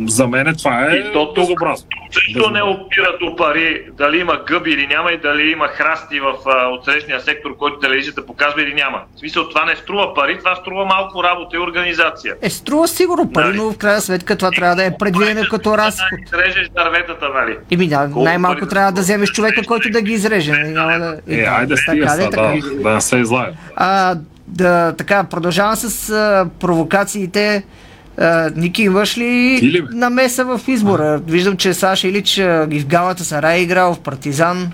[0.07, 1.89] за мен това е И то тук безобразно.
[2.11, 6.35] Също не опира до пари дали има гъби или няма и дали има храсти в
[6.47, 9.03] а, отсрещния сектор, който телевизията показва или няма.
[9.17, 12.35] В смисъл това не струва пари, това струва малко работа и организация.
[12.43, 15.79] Е, струва сигурно пари, но в крайна сметка това трябва да е предвидено като
[16.13, 16.29] разход.
[16.29, 17.57] Срежеш дърветата, нали?
[17.71, 20.53] Еми да, най-малко трябва да вземеш човека, който да ги изреже.
[20.53, 21.17] нали, Няма да...
[21.29, 22.43] Е, айде стига сега, така.
[22.43, 23.53] да, да не се излага.
[23.77, 24.17] А,
[24.49, 27.65] да, така, продължавам с а, провокациите.
[28.19, 31.21] А, Ники, имаш ли намеса в избора?
[31.27, 34.73] Виждам, че Саша Илич а, и в Галата Сарай е играл, в Партизан.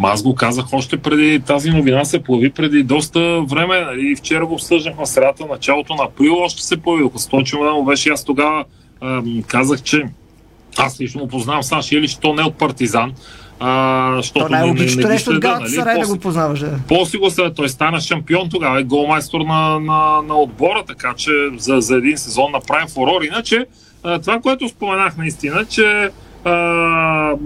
[0.00, 3.80] Ма Аз го казах още преди тази новина се появи преди доста време.
[3.80, 4.16] Нали?
[4.16, 7.10] Вчера го обсъждахме средата, началото на април още се появи.
[7.16, 8.64] Сточи му беше аз тогава
[9.46, 10.04] казах, че
[10.78, 13.12] аз лично му познавам Саши Елич, то не е от Партизан.
[13.62, 16.00] А, защото То най-логичното ги нещо от следа, Галата нали?
[16.00, 16.60] Да го познаваш.
[16.60, 16.78] Да.
[16.88, 21.30] после го се, той стана шампион тогава, е голмайстор на, на, на отбора, така че
[21.56, 23.22] за, за един сезон направим фурор.
[23.22, 23.66] Иначе
[24.02, 26.10] това, което споменах наистина, че
[26.44, 27.36] а,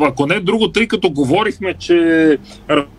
[0.00, 2.38] ако не друго, тъй като говорихме, че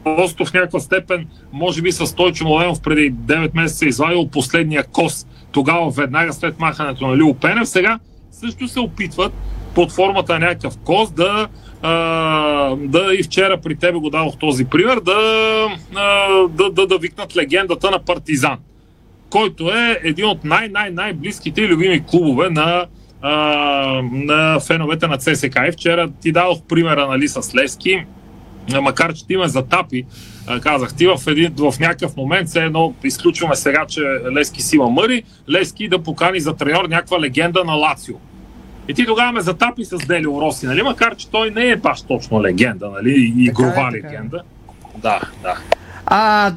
[0.05, 5.27] Ростов в някаква степен, може би с Стойчо Младенов преди 9 месеца извадил последния кос,
[5.51, 7.99] тогава веднага след махането на Лил Пенев, сега
[8.45, 9.33] също се опитват
[9.75, 11.47] под формата на някакъв кос да
[11.81, 15.19] а, да и вчера при тебе го дадох този пример, да,
[15.95, 18.57] а, да, да, да викнат легендата на Партизан,
[19.29, 22.85] който е един от най-най-най-близките и любими клубове на,
[24.11, 25.59] на феновете на ЦСК.
[25.67, 28.05] И вчера ти дадох примера нали, с Левски,
[28.81, 30.05] макар че ти ме затапи,
[30.61, 34.01] казах ти в, един, в някакъв момент, все едно изключваме сега, че
[34.35, 38.15] Лески си има мъри, Лески да покани за треньор някаква легенда на Лацио.
[38.87, 40.81] И ти тогава ме затапи с Делио Роси, нали?
[40.81, 43.33] Макар, че той не е баш точно легенда, нали?
[43.37, 44.41] И игрова е, легенда.
[44.97, 45.57] Да, да.
[46.05, 46.53] А,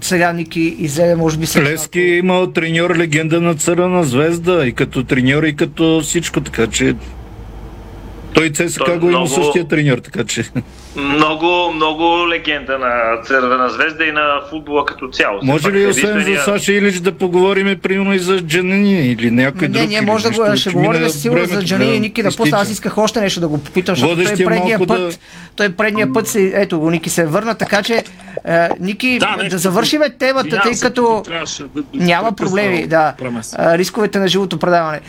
[0.00, 1.62] сега Ники излезе, може би се.
[1.62, 6.66] Лески е имал треньор легенда на Църна звезда и като треньор и като всичко, така
[6.66, 6.94] че
[8.34, 10.44] той ЦСКА го има същия треньор, така че.
[10.96, 15.40] Много, много легенда на Цървена звезда и на футбола като цяло.
[15.42, 19.68] Може ли освен за Саша Илич да поговорим примерно и за Джанини или някой не,
[19.68, 19.90] друг?
[19.90, 22.58] Не, не, може да го ще говорим сигурно за Джанини и Ники да пусна.
[22.58, 25.10] Аз исках още нещо да го попитам, защото той предния път, да...
[25.56, 28.04] той предния път се, ето го, Ники се върна, така че
[28.44, 31.22] е, Ники, да, да завършиме темата, тъй като
[31.94, 33.14] няма проблеми, да,
[33.58, 35.00] рисковете на живото предаване.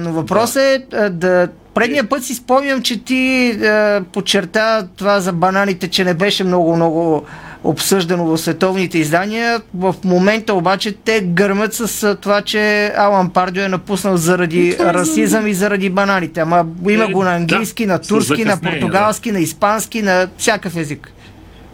[0.00, 5.88] но въпросът е да Предния път си спомням, че ти е, подчерта това за бананите,
[5.88, 7.24] че не беше много-много
[7.64, 9.60] обсъждано в световните издания.
[9.74, 15.54] В момента обаче те гърмят с това, че Алан Пардио е напуснал заради расизъм и
[15.54, 16.40] заради бананите.
[16.40, 21.12] Ама има го на английски, на турски, на португалски, на испански, на всякакъв език.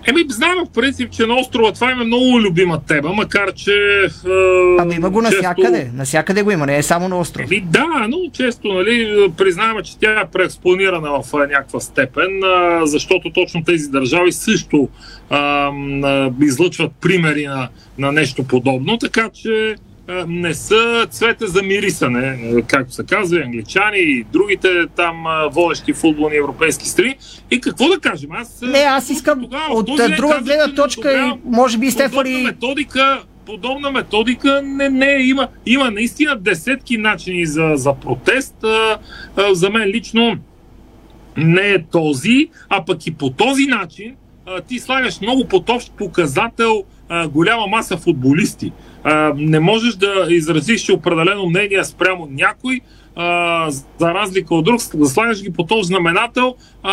[0.09, 3.73] Еми, знаем в принцип, че на острова това има много любима тема, макар че...
[4.05, 4.09] Е,
[4.79, 5.37] ами има го често...
[5.37, 7.49] насякъде, насякъде го има, не е само на острова.
[7.51, 13.31] Еми да, но често, нали, признаваме, че тя е преекспонирана в някаква степен, а, защото
[13.31, 14.89] точно тези държави също
[15.31, 15.71] а,
[16.43, 19.77] излъчват примери на, на нещо подобно, така че
[20.29, 26.89] не са цвете за мирисане, както се казва, англичани и другите там водещи футболни европейски
[26.89, 27.17] страни.
[27.51, 28.31] И какво да кажем?
[28.33, 32.43] Аз, не, аз искам тогава, от друга гледна точка и може би Стефани...
[32.43, 35.49] методика, подобна методика не, не има.
[35.67, 38.65] Има наистина десетки начини за, за протест.
[38.65, 38.99] А,
[39.37, 40.37] а, за мен лично
[41.37, 44.15] не е този, а пък и по този начин
[44.47, 48.73] а, ти слагаш много под общ показател а, голяма маса футболисти
[49.09, 52.81] а, не можеш да изразиш определено мнение спрямо някой,
[53.17, 56.93] а, за разлика от друг, да слагаш ги по този знаменател, а,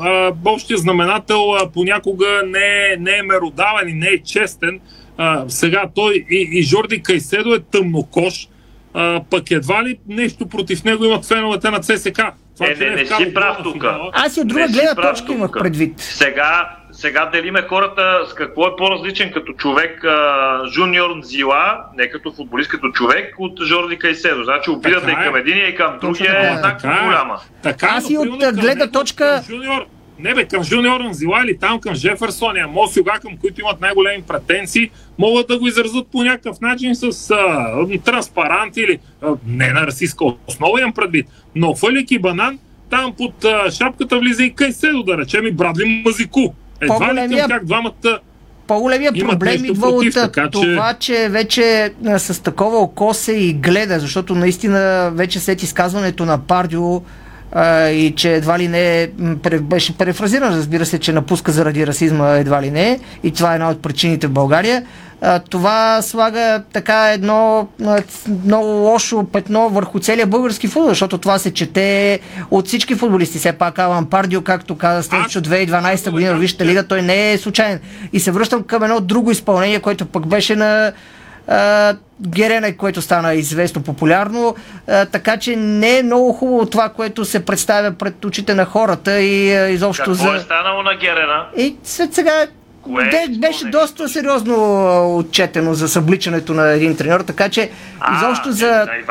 [0.00, 4.80] а, общия знаменател а, понякога не, не е меродавен и не е честен.
[5.16, 8.48] А, сега той и, и Жорди Кайседо е тъмнокош,
[8.94, 12.20] а, пък едва ли нещо против него имат феновете на ЦСК.
[12.60, 13.84] Това, е, не, не, не си прав тук.
[14.12, 16.00] Аз и от друга гледна точка имах предвид.
[16.00, 22.32] Сега сега делиме хората с какво е по-различен като човек а, Жуниор Нзила, не като
[22.32, 24.44] футболист, като човек от Жорди Кайседо.
[24.44, 27.04] Значи обидата и към единия и към другия е еднакво е.
[27.04, 27.40] голяма.
[27.62, 29.42] Така, Аз и от гледна точка...
[29.50, 29.86] Жуниор,
[30.22, 31.00] не бе, към Жуниор
[31.44, 36.06] или там към Жеферсон и Амосюга, към които имат най-големи претенции, могат да го изразят
[36.12, 41.26] по някакъв начин с а, транспарант или а, не на расистска основа имам предвид.
[41.54, 42.58] Но фалики банан,
[42.90, 46.40] там под а, шапката влиза и Кайседо, да речем и Брадли Мазику.
[46.80, 47.48] Едва по-големия...
[47.48, 48.20] как двамата
[48.66, 50.60] по-големия проблем идва от така, че...
[50.60, 56.38] това, че вече с такова око се и гледа, защото наистина вече след изказването на
[56.38, 57.02] Пардио
[57.52, 59.10] а, и че едва ли не
[59.60, 63.70] беше префразиран, разбира се, че напуска заради расизма едва ли не и това е една
[63.70, 64.82] от причините в България
[65.50, 67.68] това слага така едно
[68.44, 73.38] много лошо петно върху целия български футбол, защото това се чете от всички футболисти.
[73.38, 77.38] Все пак Алан Пардио, както каза след 2012 година в Висшата лига, той не е
[77.38, 77.80] случайен.
[78.12, 80.92] И се връщам към едно друго изпълнение, което пък беше на
[82.26, 84.56] Герене, което стана известно популярно,
[84.88, 89.20] а, така че не е много хубаво това, което се представя пред очите на хората
[89.20, 90.24] и а, изобщо Какво за...
[90.24, 91.46] Какво е станало на Герена?
[91.56, 92.46] И след сега
[92.82, 98.52] Кое Де, беше доста сериозно отчетено за събличането на един треньор, така че а, изобщо
[98.52, 98.66] за...
[98.66, 99.04] Не, не,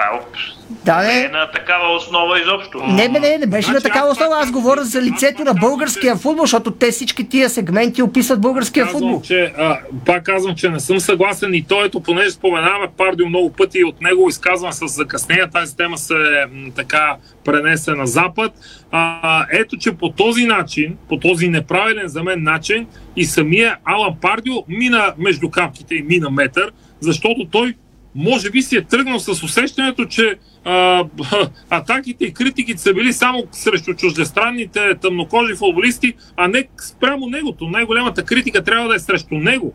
[0.70, 1.14] да, не.
[1.14, 2.84] не е на такава основа изобщо.
[2.88, 4.36] Не, не, не, не беше значи, на такава основа.
[4.40, 9.02] Аз говоря за лицето на българския футбол, защото те всички тия сегменти описват българския казвам,
[9.02, 9.22] футбол.
[9.22, 13.52] Че, а, пак казвам, че не съм съгласен и то ето, понеже споменаваме Пардио много
[13.52, 16.16] пъти и от него изказвам с закъснение, тази тема се
[16.54, 18.52] м, така пренесе на запад.
[18.92, 24.16] А, ето, че по този начин, по този неправилен за мен начин и самия Алан
[24.22, 27.76] Пардио мина между капките и мина метър, защото той
[28.16, 31.06] може би си е тръгнал с усещането, че а,
[31.70, 37.68] атаките и критиките са били само срещу чуждестранните тъмнокожи футболисти, а не спрямо негото.
[37.68, 39.74] Най-голямата критика трябва да е срещу него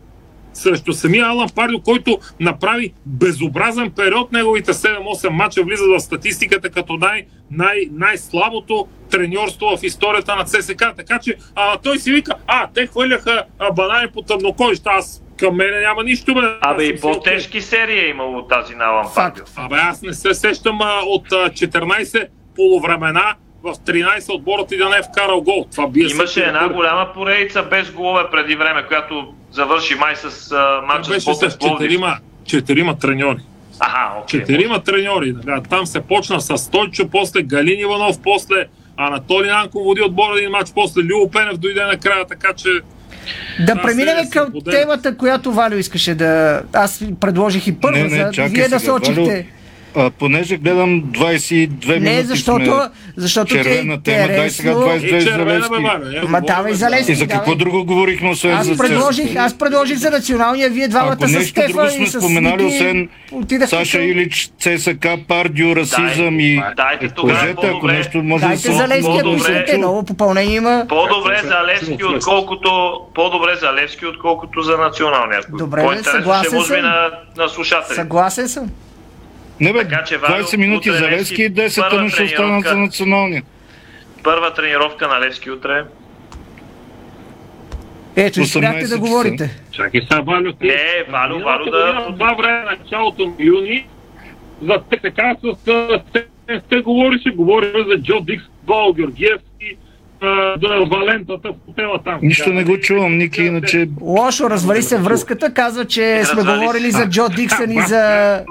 [0.57, 4.31] срещу самия Алан Пардио, който направи безобразен период.
[4.31, 10.83] Неговите 7-8 мача влизат в статистиката като най- най- най-слабото треньорство в историята на ЦСК.
[10.97, 13.43] Така че а, той си вика, а, те хвърляха
[13.75, 16.33] банани по тъмнокожите, аз към мене няма нищо.
[16.33, 16.41] Бе.
[16.61, 19.43] Абе и по-тежки серии е имало тази на Алан Пардио.
[19.55, 24.89] Абе аз не се сещам а, от а, 14 полувремена в 13 отборът и да
[24.89, 25.65] не е вкарал гол.
[25.71, 26.75] Това бие Имаше една рекорд.
[26.75, 31.79] голяма поредица без голове преди време, която завърши май с а, матча Беше с Пловдив.
[31.79, 33.39] четирима, четирима треньори.
[33.79, 34.39] Аха, окей.
[34.39, 35.33] Четирима треньори.
[35.33, 38.67] Да, там се почна с Стойчо, после Галин Иванов, после
[38.97, 42.69] Анатолий Нанков води отбора един матч, после Любо Пенев дойде накрая, така че
[43.65, 44.81] Да преминем към споделям.
[44.81, 46.61] темата, която Валю искаше да...
[46.73, 48.43] Аз предложих и първо, Не, не, за...
[48.43, 49.21] вие сега, насочихте.
[49.21, 49.43] Валю.
[49.97, 54.99] А, понеже гледам 22 минути Не, защото, сме защото ти червена тема, дай сега интересно.
[54.99, 55.71] 22 И за червена, Левски.
[55.71, 57.57] бе, Валя, е, Ма давай за Левски, И за какво давай.
[57.57, 61.69] друго говорихме, освен Аз за предложих, аз предложих за националния, вие двамата с нещо друго
[61.69, 63.09] Стефа сме и с споменали, Ники освен
[63.67, 66.61] Саша към- Илич, ЦСК, Пардио, расизъм и...
[66.77, 68.71] Дайте тогава Кажете, ако нещо може да Дайте се...
[68.71, 69.37] за Левски, ако По-добре.
[69.39, 70.85] искате, ново попълнение има.
[70.89, 72.69] По-добре за Левски, отколкото,
[73.15, 75.39] по-добре за Левски, отколкото за националния.
[75.49, 76.81] Добре, съгласен може би съм.
[76.81, 77.95] на, на слушатели.
[77.95, 78.69] Съгласен съм.
[79.59, 82.23] Не бе, Така че, Валю, 20 минути утре за Левски, и 10 първа тъна ще
[82.23, 82.69] останат тренировка.
[82.69, 83.43] за националния.
[84.23, 85.83] Първа тренировка на Левски утре.
[88.15, 89.59] Ето, и 18 спряхте да говорите.
[89.71, 90.51] чакай сега, Валю.
[90.61, 92.05] Не, Валю, Валю да...
[92.13, 93.87] това време, началото на юни,
[94.61, 95.55] за ТК с
[96.13, 96.25] те-
[96.69, 99.77] те говорише, говорим за Джо Дикс, Бол Георгиев и
[100.57, 102.19] да, Валентата в хотела там.
[102.21, 103.89] Нищо не го чувам, Ники, иначе...
[104.01, 108.43] Лошо, развали се връзката, казва, че сме говорили за Джо Диксън и за...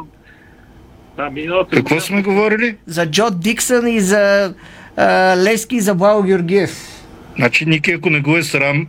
[1.16, 2.76] Да, миналата Какво година- сме говорили?
[2.86, 4.54] За Джо Диксън и за
[4.96, 5.04] а,
[5.36, 6.70] Левски и за Благо Георгиев.
[7.36, 8.86] Значи, Ники, ако не го е срам,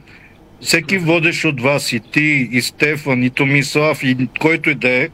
[0.61, 5.09] всеки водещ от вас, и ти, и Стефан, и Томислав, и който и да е,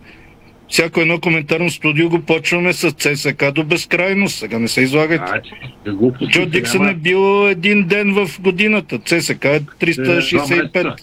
[0.69, 4.39] всяко едно коментарно студио го почваме с ЦСК до безкрайност.
[4.39, 5.26] Сега не се излагайте.
[5.28, 5.52] А, че,
[5.91, 9.00] глупости, Джо Диксън е бил един ден в годината.
[9.00, 10.95] ЦСК е 365.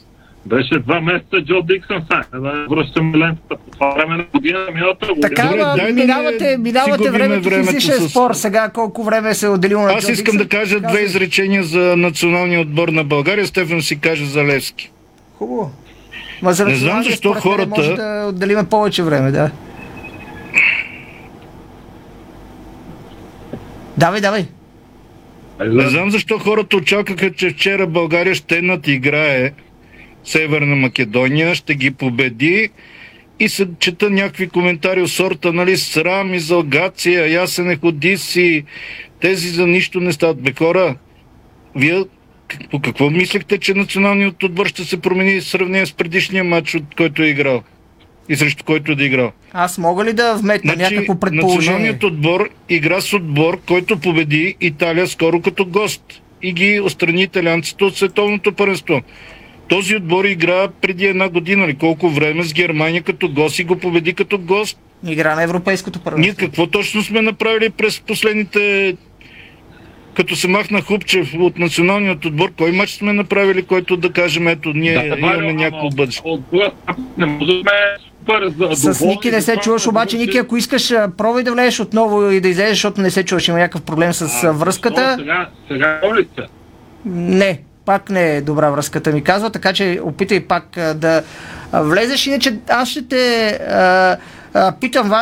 [0.48, 2.40] Беше два месеца Джо Диксън сега.
[2.40, 5.28] Да връщаме лентата по това време на година, миналата година.
[5.28, 8.32] Така, Добре, минавате, минавате си губиме времето времето излишен с- спор.
[8.32, 10.38] Сега колко време се е отделило на Аз Джо искам Диксън?
[10.38, 11.02] да кажа две Казвай.
[11.02, 13.46] изречения за националния отбор на България.
[13.46, 14.90] Стефан си каже за Левски.
[15.34, 15.70] Хубаво.
[16.42, 19.50] Ма за Не знам защо хората- Може да отделиме повече време, да.
[23.96, 24.46] Давай, давай.
[25.62, 29.50] Не знам защо хората очакваха, че вчера България ще надиграе
[30.28, 32.68] Северна Македония, ще ги победи
[33.40, 38.64] и се чета някакви коментари от сорта, нали, срам, изалгация, ясен е ходи си,
[39.20, 40.42] тези за нищо не стават.
[40.42, 40.96] Бе, хора,
[41.76, 42.04] вие
[42.70, 46.84] по какво мислехте, че националният отбор ще се промени в сравнение с предишния матч, от
[46.96, 47.62] който е играл?
[48.28, 49.32] И срещу който да е играл?
[49.52, 51.56] Аз мога ли да вметна Значи, някакво предположение?
[51.56, 56.02] националният отбор игра с отбор, който победи Италия скоро като гост
[56.42, 59.02] и ги отстрани италианците от световното първенство.
[59.68, 63.76] Този отбор игра преди една година или колко време с Германия като гост и го
[63.76, 64.78] победи като гост.
[65.08, 66.46] Игра на европейското Ние първенство.
[66.46, 68.96] какво точно сме направили през последните...
[70.14, 74.72] Като се махна Хупчев от националният отбор, кой матч сме направили, който да кажем, ето,
[74.74, 76.22] ние Да, имаме някакво бъдеще.
[78.72, 82.48] С Ники не се чуваш, обаче Ники, ако искаш, пробвай да влезеш отново и да
[82.48, 85.16] излезеш, защото не се чуваш, има някакъв проблем с а, връзката.
[85.18, 86.42] Сега, сега молите.
[87.04, 91.22] Не, пак не е добра връзката ми казва, така че опитай пак да
[91.72, 93.58] влезеш, иначе аз ще те
[94.80, 95.12] питам,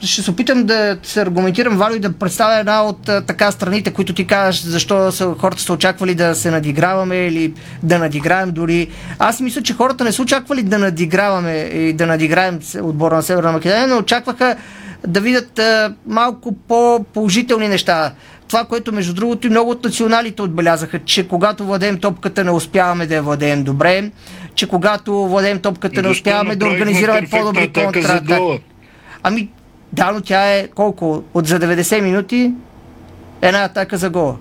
[0.00, 4.14] ще се опитам да се аргументирам, Валю, и да представя една от така страните, които
[4.14, 8.90] ти казваш, защо са, хората са очаквали да се надиграваме или да надиграем дори.
[9.18, 13.52] Аз мисля, че хората не са очаквали да надиграваме и да надиграем отбора на Северна
[13.52, 14.56] Македония, но очакваха
[15.06, 15.60] да видят
[16.06, 18.12] малко по-положителни неща.
[18.48, 23.06] Това, което между другото и много от националите отбелязаха, че когато владеем топката не успяваме
[23.06, 24.10] да я владеем добре,
[24.54, 28.60] че когато владеем топката не успяваме да организираме по-добри за контратаки.
[29.22, 29.48] Ами,
[29.92, 31.22] да, но тя е колко?
[31.34, 32.52] От за 90 минути
[33.42, 34.36] една атака за гола.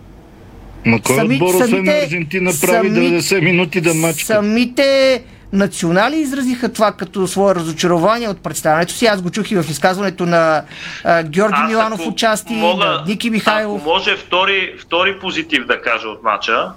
[0.86, 4.26] Ма кой Сами- отбор, освен Аржентина, прави сами- 90 минути да мачка?
[4.26, 5.22] Самите
[5.54, 9.06] национали изразиха това като свое разочарование от представянето си.
[9.06, 10.64] Аз го чух и в изказването на
[11.04, 13.82] а, Георги Аз, Миланов участие, мога- на Ники Михайлов.
[13.82, 16.68] Ако може втори, втори позитив да кажа от мача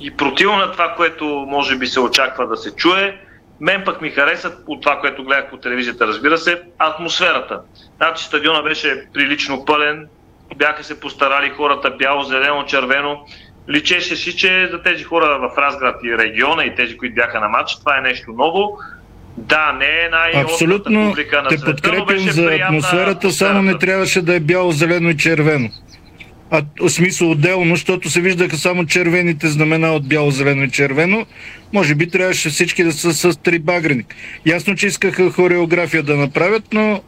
[0.00, 3.20] и противно на това, което може би се очаква да се чуе,
[3.60, 7.60] Мен пък ми хареса от това, което гледах по телевизията, разбира се, атмосферата.
[7.96, 10.08] Значи стадиона беше прилично пълен,
[10.56, 13.26] бяха се постарали хората бяло, зелено, червено.
[13.70, 17.48] Личеше си, че за тези хора в Разград и региона и тези, които бяха на
[17.48, 18.78] матч, това е нещо ново.
[19.36, 23.62] Да, не е най Абсолютно публика на те света, но подкрепям за приятна атмосферата, само
[23.62, 25.70] не трябваше да е бяло, зелено и червено.
[26.50, 31.26] А в смисъл отделно, защото се виждаха само червените знамена от бяло, зелено и червено.
[31.72, 34.04] Може би трябваше всички да са с три багрени.
[34.46, 37.02] Ясно, че искаха хореография да направят, но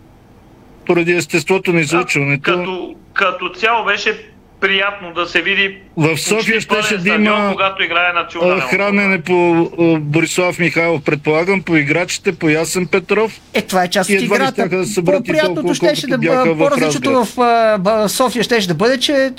[0.86, 2.42] поради естеството на излъчването...
[2.42, 7.52] Като, като цяло беше приятно да се види В София щеше пълен да стадион, има
[7.52, 8.61] когато играе а, национално.
[8.61, 9.68] хранене по
[10.00, 13.40] Борислав Михайлов, предполагам, по играчите, по Ясен Петров.
[13.54, 14.68] Е, това е част И от играта.
[14.68, 17.36] да се По-приятното щеше да бъде, в по-различното в
[17.78, 19.32] Ба- София щеше да бъде, че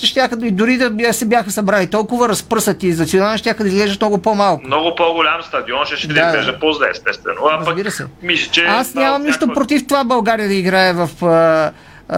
[0.44, 4.62] и дори да се бяха събрали толкова разпръсати за национални, щяха да изглеждат много по-малко.
[4.66, 6.28] Много по-голям стадион, ще, ще Да, да да.
[6.28, 7.38] изглежда по-зле, естествено.
[7.52, 8.06] А пък, се.
[8.24, 11.10] мисля, че Аз нямам нищо против това България да играе в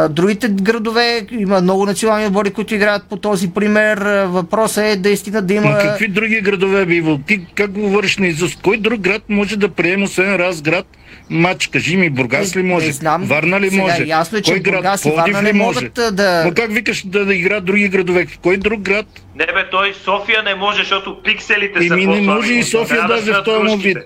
[0.09, 1.21] другите градове.
[1.31, 3.97] Има много национални отбори, които играят по този пример.
[4.25, 5.69] Въпросът е наистина да има...
[5.69, 7.17] Ма какви други градове би имал?
[7.17, 8.59] Ти как говориш на изуст?
[8.61, 10.85] Кой друг град може да приеме освен Разград
[11.29, 11.67] матч?
[11.67, 12.85] Кажи ми, Бургас ли може?
[12.85, 13.23] не знам.
[13.23, 14.03] Варна ли Сега може?
[14.03, 14.75] ясно е, че Кой град?
[14.75, 15.79] Бургас и Пловдив Варна ли не може?
[15.79, 18.27] могат, да- Но как викаш да, да играят други градове?
[18.41, 19.05] Кой друг град?
[19.35, 22.27] Не бе, той София не може, защото пикселите са Еми не по-слаби.
[22.27, 23.97] може и София даже в сменят този вид.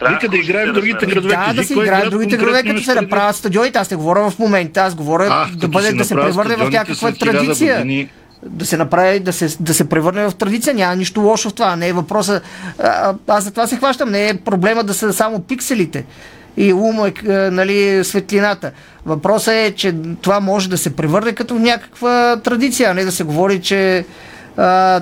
[0.00, 1.34] Вика да играем в другите градове.
[1.34, 3.78] Да, да се играят град другите градове, като се направят стадионите.
[3.78, 7.12] Аз не говоря в момента, аз говоря Ах, да, бъде, да се превърне в някаква
[7.12, 7.76] традиция.
[7.76, 8.10] години.
[8.46, 10.74] Да се направи, да се, да се превърне в традиция.
[10.74, 11.76] Няма нищо лошо в това.
[11.76, 12.40] Не е въпроса.
[12.78, 14.10] А, аз за това се хващам.
[14.10, 16.04] Не е проблема да са само пикселите
[16.56, 18.72] и ума, е, нали, светлината.
[19.06, 23.24] Въпросът е, че това може да се превърне като някаква традиция, а не да се
[23.24, 24.04] говори, че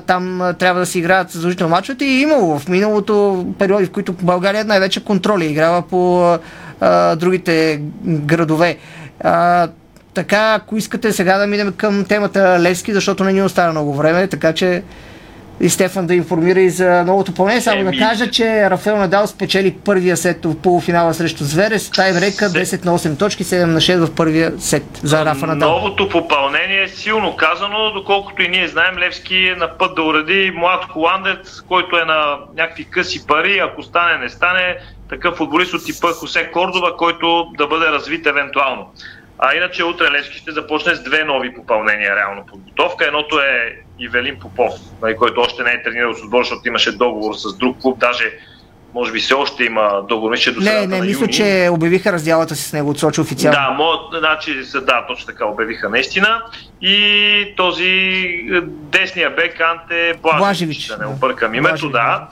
[0.06, 2.04] там трябва да се играят задължително мачовете.
[2.04, 6.32] И имало в миналото периоди, в които България най-вече контроли играла по
[6.80, 8.76] а, другите градове.
[9.20, 9.68] А,
[10.14, 14.26] така, ако искате сега да минем към темата Левски, защото не ни остана много време,
[14.26, 14.82] така че
[15.60, 17.60] и Стефан да информира и за новото пълнение.
[17.60, 21.90] Само да кажа, че Рафаел Надал спечели първия сет в полуфинала срещу Зверес.
[21.90, 25.70] Тайбрека 10 на 8 точки, 7 на 6 в първия сет за Рафа Надал.
[25.70, 30.52] Новото попълнение е силно казано, доколкото и ние знаем, Левски е на път да уреди
[30.56, 34.76] млад холандец, който е на някакви къси пари, ако стане, не стане,
[35.08, 38.90] такъв футболист от типа Хосе Кордова, който да бъде развит евентуално.
[39.46, 43.06] А иначе утре Левски ще започне с две нови попълнения реално подготовка.
[43.06, 47.34] Едното е Ивелин Попов, нали, който още не е тренирал с отбор, защото имаше договор
[47.34, 48.32] с друг клуб, даже
[48.94, 52.62] може би все още има договор, мисля, до Не, не, мисля, че обявиха разделата си
[52.68, 53.58] с него от Сочи официално.
[53.58, 56.42] Да, мо, значи, да, точно така обявиха наистина.
[56.82, 57.88] И този
[58.54, 62.28] е, десния бек Анте Блажевич, Блажевич, да не объркам името, Блажевич, да.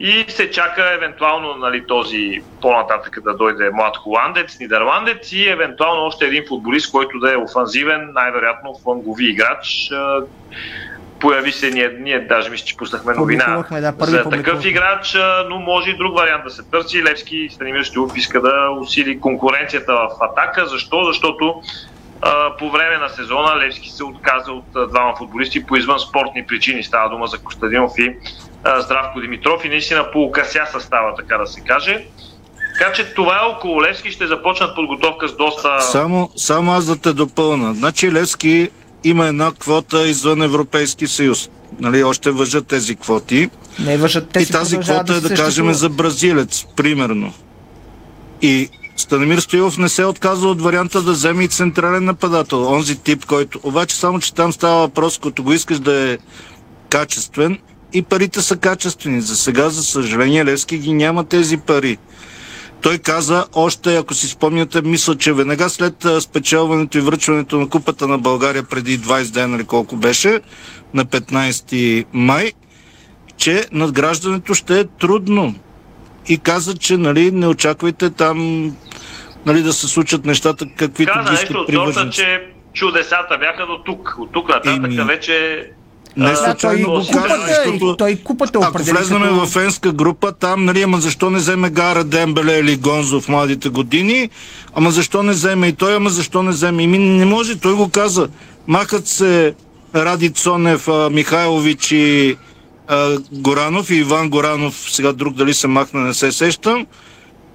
[0.00, 6.26] И се чака евентуално нали, този по-нататък да дойде млад холандец, нидерландец и евентуално още
[6.26, 9.90] един футболист, който да е офанзивен, най-вероятно флангови играч.
[11.20, 15.16] Появи се, ние, ние даже мисля, че пуснахме новина да, първи за такъв играч,
[15.48, 17.04] но може и друг вариант да се търси.
[17.04, 20.66] Левски Станимир Стоилов иска да усили конкуренцията в атака.
[20.66, 21.04] Защо?
[21.04, 21.62] Защото
[22.58, 26.84] по време на сезона Левски се отказа от двама футболисти по извън спортни причини.
[26.84, 28.16] Става дума за Костадинов и
[28.66, 32.04] Здравко Димитров и наистина полукася състава, така да се каже.
[32.78, 34.10] Така че това е около Левски.
[34.10, 35.80] Ще започнат подготовка с доста...
[35.80, 37.74] Само, само аз да те допълна.
[37.74, 38.68] Значи Левски
[39.04, 41.50] има една квота извън Европейски съюз.
[41.80, 43.50] Нали, още въжат тези квоти.
[43.78, 45.76] Не въжат, те и тази квота е да да се кажем съществуват.
[45.76, 47.32] за бразилец, примерно.
[48.42, 52.66] И Станимир Стоилов не се отказва от варианта да вземе и централен нападател.
[52.66, 53.60] Онзи тип, който...
[53.62, 56.18] Обаче само, че там става въпрос, като го искаш да е
[56.88, 57.58] качествен
[57.92, 59.20] и парите са качествени.
[59.20, 61.98] За сега, за съжаление, Левски ги няма тези пари.
[62.82, 68.08] Той каза още, ако си спомняте, мисля, че веднага след спечелването и връчването на Купата
[68.08, 70.40] на България преди 20 дена или колко беше,
[70.94, 72.52] на 15 май,
[73.36, 75.54] че надграждането ще е трудно.
[76.28, 78.70] И каза, че нали, не очаквайте там
[79.46, 84.14] нали, да се случат нещата, каквито Каза нещо от сорта, че чудесата бяха до тук.
[84.18, 85.66] От тук нататък Еми, вече...
[86.16, 90.64] Не а, случайно го каза, защото той купата ако влезнем като- в фенска група, там,
[90.64, 94.30] нали, ама защо не вземе Гара Дембеле или Гонзо в младите години,
[94.74, 96.82] ама защо не вземе и той, ама защо не вземе?
[96.82, 98.28] Ими не може, той го каза.
[98.66, 99.54] Махат се
[99.94, 102.36] Ради Цонев, Михайлович и
[102.88, 106.86] а, Горанов и Иван Горанов, сега друг дали се махна, не се сещам.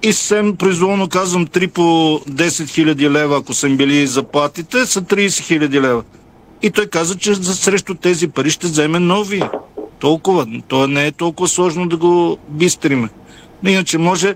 [0.02, 5.02] И съвсем произволно казвам 3 по 10 000 лева, ако са им били заплатите, са
[5.02, 5.26] 30
[5.68, 6.02] 000 лева.
[6.62, 9.42] И той каза, че за срещу тези пари ще вземе нови.
[9.98, 10.46] Толкова.
[10.68, 13.08] То не е толкова сложно да го бистриме.
[13.66, 14.34] Иначе може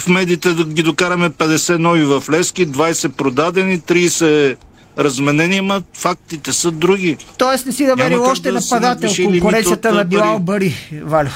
[0.00, 4.56] в медиите да ги докараме 50 нови в Лески, 20 продадени, 30
[4.98, 7.16] разменени, ма фактите са други.
[7.38, 10.74] Тоест не си намерил как още да нападател конкуренцията на Билал пари.
[10.90, 11.30] Бари, Валю.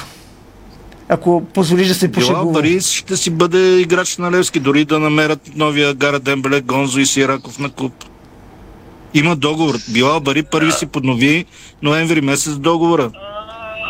[1.09, 2.51] Ако позволиш да се Билал пошегува.
[2.51, 7.05] Бари ще си бъде играч на Левски, дори да намерят новия Гара Дембеле, Гонзо и
[7.05, 7.93] Сираков на клуб.
[9.13, 9.75] Има договор.
[9.93, 11.45] Билал Бари първи си поднови
[11.81, 13.11] ноември месец договора.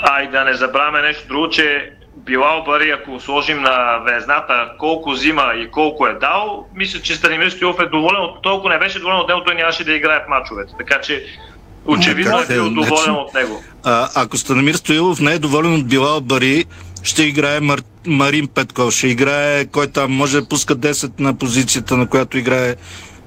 [0.03, 1.91] А и да не забравяме нещо друго, че
[2.25, 7.49] Билал Бари, ако сложим на везната колко взима и колко е дал, мисля, че Станимир
[7.49, 10.29] Стоилов е доволен от толкова не беше доволен от него, той нямаше да играе в
[10.29, 10.73] мачовете.
[10.77, 11.25] Така че
[11.85, 13.63] очевидно е бил доволен значи- от него.
[13.83, 16.65] А, ако Станамир Стоилов не е доволен от Билал Бари,
[17.03, 17.79] ще играе Мар...
[18.07, 22.75] Марин Петков, ще играе кой там, може да пуска 10 на позицията, на която играе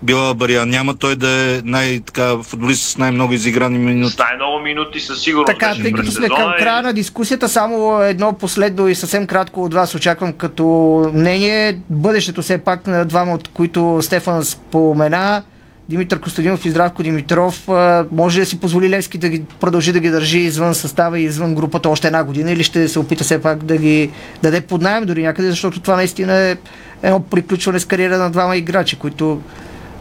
[0.03, 4.13] Билал Бари, а няма той да е най-така футболист с най-много изиграни минути.
[4.13, 8.33] С най-много минути със сигурност Така, тъй като сме към края на дискусията, само едно
[8.33, 10.67] последно и съвсем кратко от вас очаквам като
[11.15, 11.79] мнение.
[11.91, 15.43] Бъдещето все пак на двама, от които Стефан спомена,
[15.89, 17.69] Димитър Костадинов и Здравко Димитров,
[18.13, 21.55] може да си позволи Левски да ги продължи да ги държи извън състава и извън
[21.55, 24.11] групата още една година или ще се опита все пак да ги
[24.43, 26.57] даде под найем дори някъде, защото това наистина е
[27.03, 29.41] едно приключване с кариера на двама играчи, които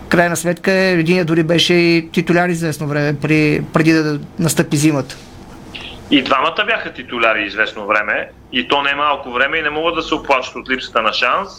[0.10, 5.16] крайна сметка един дори беше и титуляр известно време при, преди да настъпи зимата.
[6.12, 9.96] И двамата бяха титуляри известно време, и то не е малко време, и не могат
[9.96, 11.50] да се оплачат от липсата на шанс.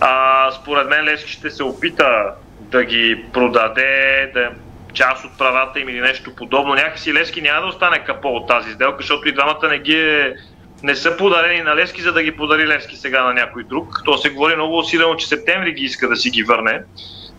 [0.00, 2.30] А, според мен Левски ще се опита
[2.60, 4.50] да ги продаде, да
[4.92, 6.74] част от правата им или нещо подобно.
[6.74, 10.34] Някакси Левски няма да остане капо от тази сделка, защото и двамата не ги е,
[10.82, 14.02] не са подарени на Левски, за да ги подари Левски сега на някой друг.
[14.04, 16.82] То се говори много усилено, че септември ги иска да си ги върне.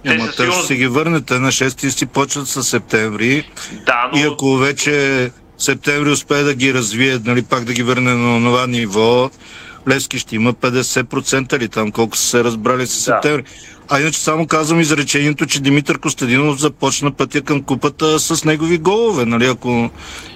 [0.05, 3.49] Те Ама те ще си ги върнете на 6 си почват с септември.
[3.85, 4.19] Да, но...
[4.19, 8.67] И ако вече септември успее да ги развие, нали, пак да ги върне на това
[8.67, 9.29] ниво,
[9.89, 13.43] Левски ще има 50% или там колко са се разбрали с септември.
[13.89, 19.25] А иначе само казвам изречението, че Димитър Костадинов започна пътя към купата с негови голове.
[19.25, 19.45] Нали?
[19.45, 19.89] Ако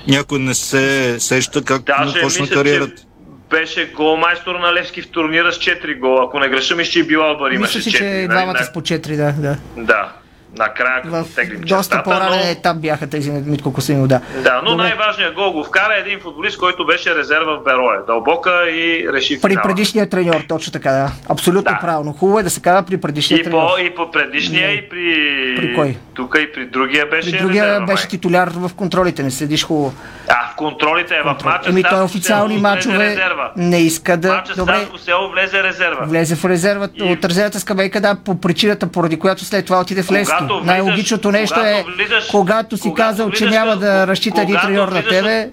[0.07, 2.95] някой не се сеща как му Даже почна мисля, кариерата.
[2.95, 3.03] че
[3.49, 6.25] беше голмайстор на Левски в турнира с 4 гола.
[6.25, 7.99] Ако не греша, мисля, че и Билал Бар имаше Мисля си, 4.
[7.99, 8.27] че нали?
[8.27, 9.31] двамата с по 4, да.
[9.31, 9.57] да.
[9.77, 10.11] Да,
[10.57, 12.51] накрая като В теглим доста чертата, по-ранен но...
[12.51, 14.21] етап бяха тези на Митко Костадинов, да.
[14.43, 14.83] Да, но Добре.
[14.83, 17.97] най-важният гол го вкара един футболист, който беше резерва в Берое.
[18.07, 19.63] Дълбока и реши При финала.
[19.63, 21.11] предишния треньор, точно така, да.
[21.29, 22.13] Абсолютно правилно.
[22.13, 23.67] Хубаво е да се казва при предишния И треньор.
[23.67, 25.15] по, и по предишния, и при...
[25.57, 25.97] При кой?
[26.13, 28.09] Тук и при другия беше При другия резерва, беше май.
[28.09, 29.93] титуляр в контролите, не следиш хубаво.
[30.29, 31.69] А, в контролите е в мача.
[31.69, 33.17] Еми той официални мачове
[33.55, 34.27] не иска да...
[34.27, 36.05] Мача Добре, село влезе резерва.
[36.05, 40.11] влезе в резерва, от резервата скамейка, да, по причината, поради която след това отиде в
[40.11, 40.38] Левски.
[40.39, 43.79] Когато влизаш- Най-логичното нещо е, когато влизаш- когато си когато казал, че влизаш няма в-
[43.79, 45.49] да разчита един треньор на тебе,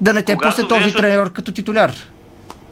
[0.00, 1.92] да не те пусне този треньор като титуляр.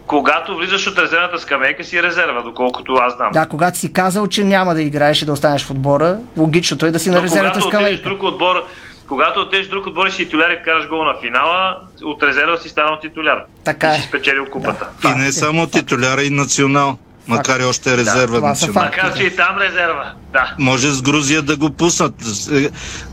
[0.07, 3.31] Когато влизаш от резервната скамейка си е резерва, доколкото аз знам.
[3.33, 6.91] Да, когато си казал, че няма да играеш и да останеш в отбора, логичното е
[6.91, 8.09] да си на Но резервната когато отидеш в скамейка.
[8.11, 8.65] друг отбор,
[9.09, 12.69] когато отидеш друг отбор и си титуляр и вкараш гол на финала, от резерва си
[12.69, 13.39] станал титуляр.
[13.65, 14.87] Така И си спечелил купата.
[15.07, 16.99] И не само титуляра и национал.
[17.29, 18.91] Макар и още е резерва това са национал.
[18.91, 20.13] Макар, че и там резерва.
[20.33, 20.55] Да.
[20.59, 22.15] Може с Грузия да го пуснат.
[22.53, 22.69] Е,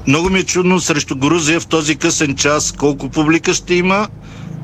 [0.07, 4.07] Много ми е чудно срещу Грузия в този късен час колко публика ще има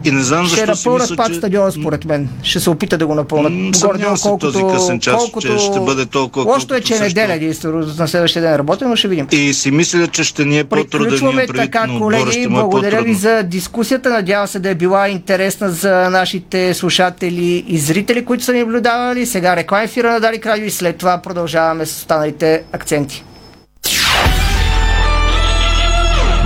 [0.03, 1.33] и не знам Ще защо си напълнат мисля, пак че...
[1.33, 2.29] стадиона, според мен.
[2.43, 3.53] Ще се опита да го напълнат.
[3.53, 6.97] Горе-долу съмнявам се този късен час, че ще бъде толкова, Лошото е, колкото че е
[6.97, 7.07] също.
[7.07, 7.87] неделя, единствено.
[7.97, 9.27] На следващия ден работа, но ще видим.
[9.31, 12.31] И си мисля, че ще ни е по-труден Приключваме така, колеги.
[12.31, 14.09] ще е Благодаря ви за дискусията.
[14.09, 19.25] Надявам се да е била интересна за нашите слушатели и зрители, които са ни наблюдавали.
[19.25, 23.23] Сега реклама ефира на Дарик Радио и след това продължаваме с останалите акценти.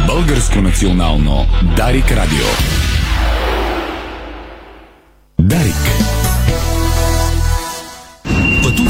[0.08, 1.46] Българско национално
[1.78, 2.83] Дарик Радио.
[5.44, 6.13] Дарик.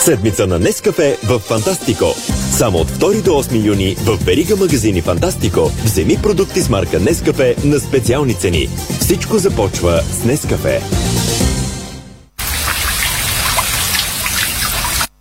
[0.00, 2.14] Седмица на Нескафе в Фантастико.
[2.50, 7.56] Само от 2 до 8 юни в Берига магазини Фантастико вземи продукти с марка Нескафе
[7.64, 8.68] на специални цени.
[9.00, 10.80] Всичко започва с Нескафе.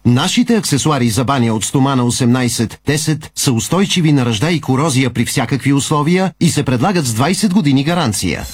[0.06, 5.74] Нашите аксесуари за баня от стомана 18-10 са устойчиви на ръжда и корозия при всякакви
[5.74, 8.46] условия и се предлагат с 20 години гаранция.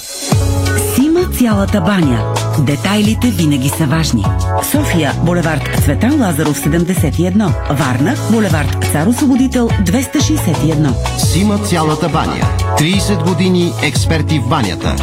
[1.38, 2.34] Цялата баня.
[2.58, 4.24] Детайлите винаги са важни.
[4.70, 7.52] София, булевард Цветан Лазаров 71.
[7.70, 11.18] Варна, булевард Цар Освободител 261.
[11.18, 12.44] Сима цялата баня.
[12.78, 14.96] 30 години експерти в банята.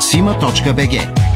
[0.00, 1.27] Сима.бг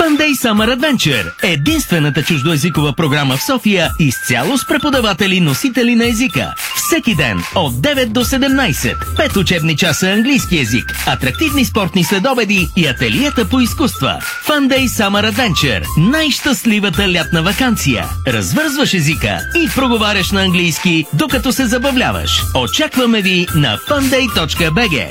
[0.00, 6.54] Funday Summer Adventure– единствената чуждоязикова програма в София изцяло с преподаватели носители на езика.
[6.76, 8.96] Всеки ден от 9 до 17.
[9.16, 14.18] 5 учебни часа английски език, атрактивни спортни следобеди и ателиета по изкуства.
[14.48, 18.06] Funday Summer Adventure– най-щастливата лятна вакансия.
[18.26, 22.42] Развързваш езика и проговаряш на английски, докато се забавляваш.
[22.54, 25.10] Очакваме ви на funday.bg.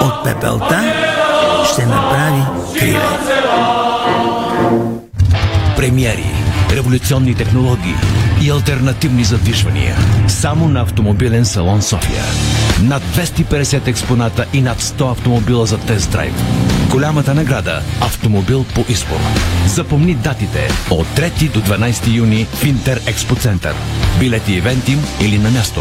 [0.00, 0.92] От пепелта
[1.72, 2.42] ще направи
[2.78, 3.18] криле.
[5.76, 6.26] Премиери,
[6.70, 7.94] революционни технологии
[8.42, 9.96] и альтернативни задвижвания.
[10.28, 12.24] Само на автомобилен салон София.
[12.82, 16.32] Над 250 експоната и над 100 автомобила за тест драйв.
[16.90, 19.20] Голямата награда– автомобил по избор.
[19.66, 23.74] Запомни датите от 3 до 12 юни в Интер Експо Център.
[24.18, 25.80] Билети Ивентим или на място.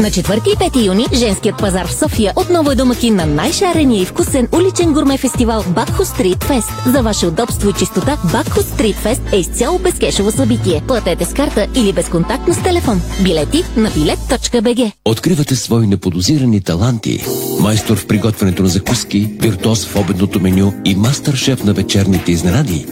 [0.00, 4.04] На 4 и 5 юни женският пазар в София отново е домакин на най-шарения и
[4.04, 6.68] вкусен уличен гурме фестивал Бакхо Стрит Фест.
[6.86, 10.82] За ваше удобство и чистота Бакхо Стрит Фест е изцяло безкешово събитие.
[10.88, 13.02] Платете с карта или безконтактно с телефон.
[13.22, 17.24] Билети на билет.бг Откривате свои неподозирани таланти.
[17.60, 22.86] Майстор в приготвянето на закуски, виртуоз в обедното меню и мастър-шеф на вечерните изненади.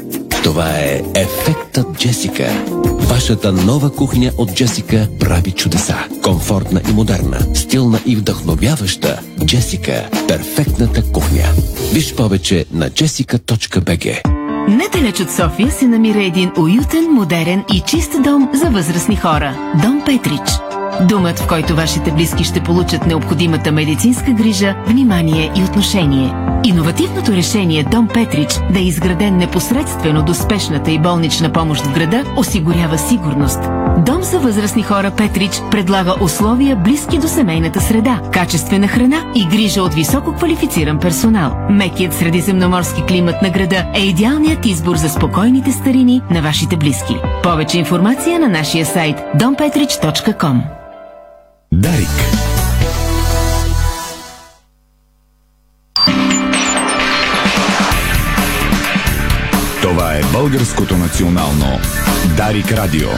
[0.44, 2.64] Това е Ефектът Джесика.
[2.84, 5.96] Вашата нова кухня от Джесика прави чудеса.
[6.22, 9.20] Комфортна и модерна, стилна и вдъхновяваща.
[9.44, 11.44] Джесика– перфектната кухня.
[11.92, 14.20] Виж повече на jessica.bg
[14.68, 19.72] Недалеч от София се намира един уютен, модерен и чист дом за възрастни хора.
[19.82, 20.69] Дом Петрич.
[21.08, 26.34] Думът, в който вашите близки ще получат необходимата медицинска грижа, внимание и отношение.
[26.64, 32.24] Иновативното решение Дом Петрич да е изграден непосредствено до спешната и болнична помощ в града
[32.36, 33.60] осигурява сигурност.
[34.06, 39.82] Дом за възрастни хора Петрич предлага условия близки до семейната среда, качествена храна и грижа
[39.82, 41.56] от високо квалифициран персонал.
[41.70, 47.16] Мекият средиземноморски климат на града е идеалният избор за спокойните старини на вашите близки.
[47.42, 50.79] Повече информация на нашия сайт dompetrich.com
[51.72, 52.08] Дарик.
[59.82, 61.78] Това е българското национално
[62.36, 63.08] Дарик Радио.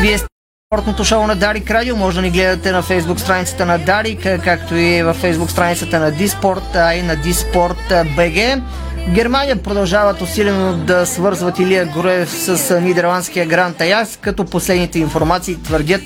[0.00, 0.26] Вие сте
[0.72, 1.96] спортното шоу на Дарик Радио.
[1.96, 6.10] Може да ни гледате на фейсбук страницата на Дарик, както и в фейсбук страницата на
[6.10, 8.62] Диспорт, а и на Диспорт БГ.
[9.08, 16.00] Германия продължават усилено да свързват Илия Гроев с нидерландския Грант Аякс, като последните информации твърдят,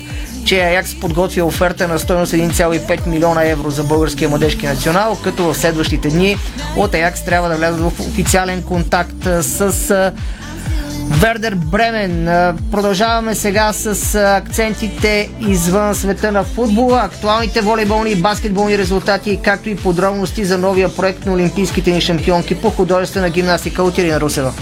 [0.45, 5.57] че Аякс подготвя оферта на стоеност 1,5 милиона евро за българския младежки национал, като в
[5.57, 6.37] следващите дни
[6.77, 10.11] от Аякс трябва да влязат в официален контакт с
[11.19, 12.25] Вердер Бремен.
[12.71, 19.75] Продължаваме сега с акцентите извън света на футбола, актуалните волейболни и баскетболни резултати, както и
[19.75, 24.53] подробности за новия проект на олимпийските ни шампионки по художествена гимнастика от Ирина Русева.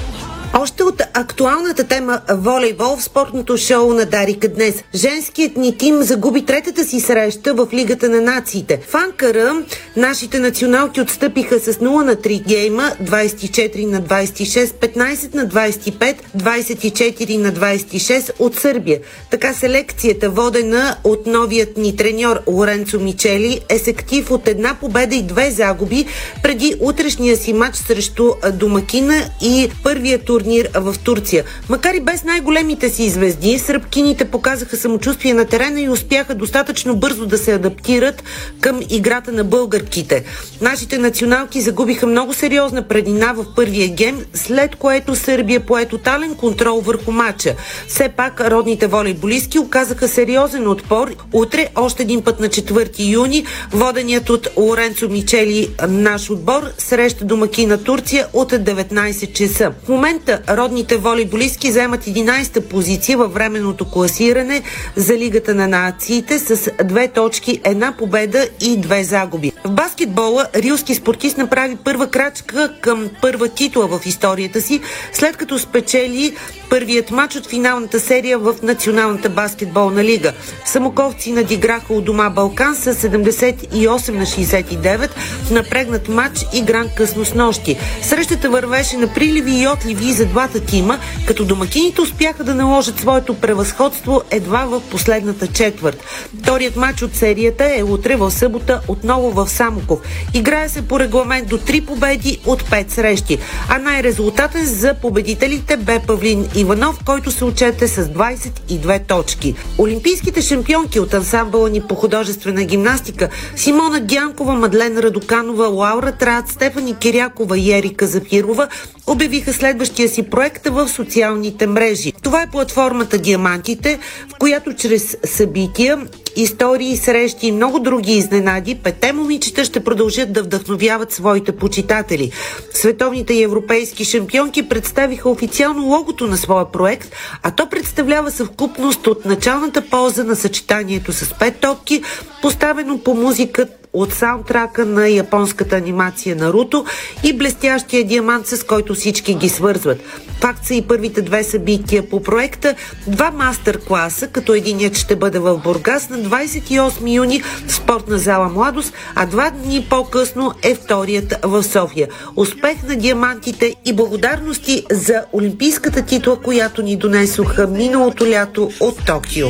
[0.54, 4.84] Още от актуалната тема волейбол в спортното шоу на Дарика днес.
[4.96, 8.80] Женският ни тим загуби третата си среща в Лигата на нациите.
[8.90, 9.64] В Анкара
[9.98, 17.38] нашите националки отстъпиха с 0 на 3 гейма, 24 на 26, 15 на 25, 24
[17.38, 19.00] на 26 от Сърбия.
[19.32, 25.24] Така селекцията, водена от новият ни треньор Лоренцо Мичели, е сектив от една победа и
[25.24, 26.06] две загуби
[26.44, 31.44] преди утрешния си матч срещу домакина и първия турнир турнир в Турция.
[31.70, 37.26] Макар и без най-големите си звезди, сръбкините показаха самочувствие на терена и успяха достатъчно бързо
[37.26, 38.24] да се адаптират
[38.62, 40.24] към играта на българките.
[40.62, 46.82] Нашите националки загубиха много сериозна предина в първия гем, след което Сърбия пое тотален контрол
[46.82, 47.56] върху матча.
[47.88, 51.12] Все пак родните волейболистки оказаха сериозен отпор.
[51.34, 57.66] Утре, още един път на 4 юни, воденият от Лоренцо Мичели наш отбор среща домаки
[57.66, 59.72] на Турция от 19 часа.
[59.86, 64.62] В момента родните волейболистки заемат 11-та позиция във временното класиране
[64.96, 69.52] за Лигата на нациите с две точки, една победа и две загуби.
[69.64, 74.82] В баскетбола рилски спортист направи първа крачка към първа титла в историята си,
[75.14, 76.36] след като спечели
[76.70, 80.34] първият матч от финалната серия в Националната баскетболна лига.
[80.66, 85.10] Самоковци надиграха у дома Балкан с 78 на 69
[85.44, 87.78] в напрегнат матч игран късно с нощи.
[88.02, 93.34] Срещата вървеше на приливи и отливи за двата тима, като домакините успяха да наложат своето
[93.34, 96.04] превъзходство едва в последната четвърт.
[96.42, 100.00] Вторият матч от серията е утре в събота отново в Самоков.
[100.34, 103.38] Играе се по регламент до 3 победи от 5 срещи,
[103.70, 109.56] а най-резултатен за победителите бе Павлин Иванов, който се отчете с 22 точки.
[109.78, 116.96] Олимпийските шампионки от ансамбъла ни по художествена гимнастика Симона Дянкова, Мадлен Радоканова, Лаура Трат, Стефани
[116.96, 118.68] Кирякова и Ерика Зафирова
[119.08, 122.14] обявиха следващия си проект в социалните мрежи.
[122.24, 125.98] Това е платформата Диамантите, в която чрез събития
[126.36, 132.32] истории, срещи и много други изненади, пете момичета ще продължат да вдъхновяват своите почитатели.
[132.74, 139.26] Световните и европейски шампионки представиха официално логото на своя проект, а то представлява съвкупност от
[139.26, 142.04] началната полза на съчетанието с пет топки,
[142.42, 146.86] поставено по музика от саундтрака на японската анимация Наруто
[147.24, 150.04] и блестящия диамант, с който всички ги свързват.
[150.42, 152.76] Факт са и първите две събития по проекта,
[153.08, 158.94] два мастер-класа, като единият ще бъде в Бургас на 28 юни в спортна зала Младост,
[159.16, 162.08] а два дни по-късно е вторият в София.
[162.36, 169.48] Успех на диамантите и благодарности за олимпийската титла, която ни донесоха миналото лято от Токио.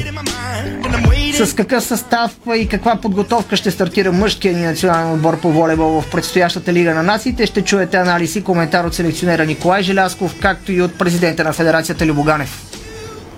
[1.33, 6.11] С какъв състав и каква подготовка ще стартира мъжкия ни национален отбор по волейбол в
[6.11, 10.81] предстоящата Лига на нациите, ще чуете анализ и коментар от селекционера Николай Желясков, както и
[10.81, 12.68] от президента на Федерацията Любоганев.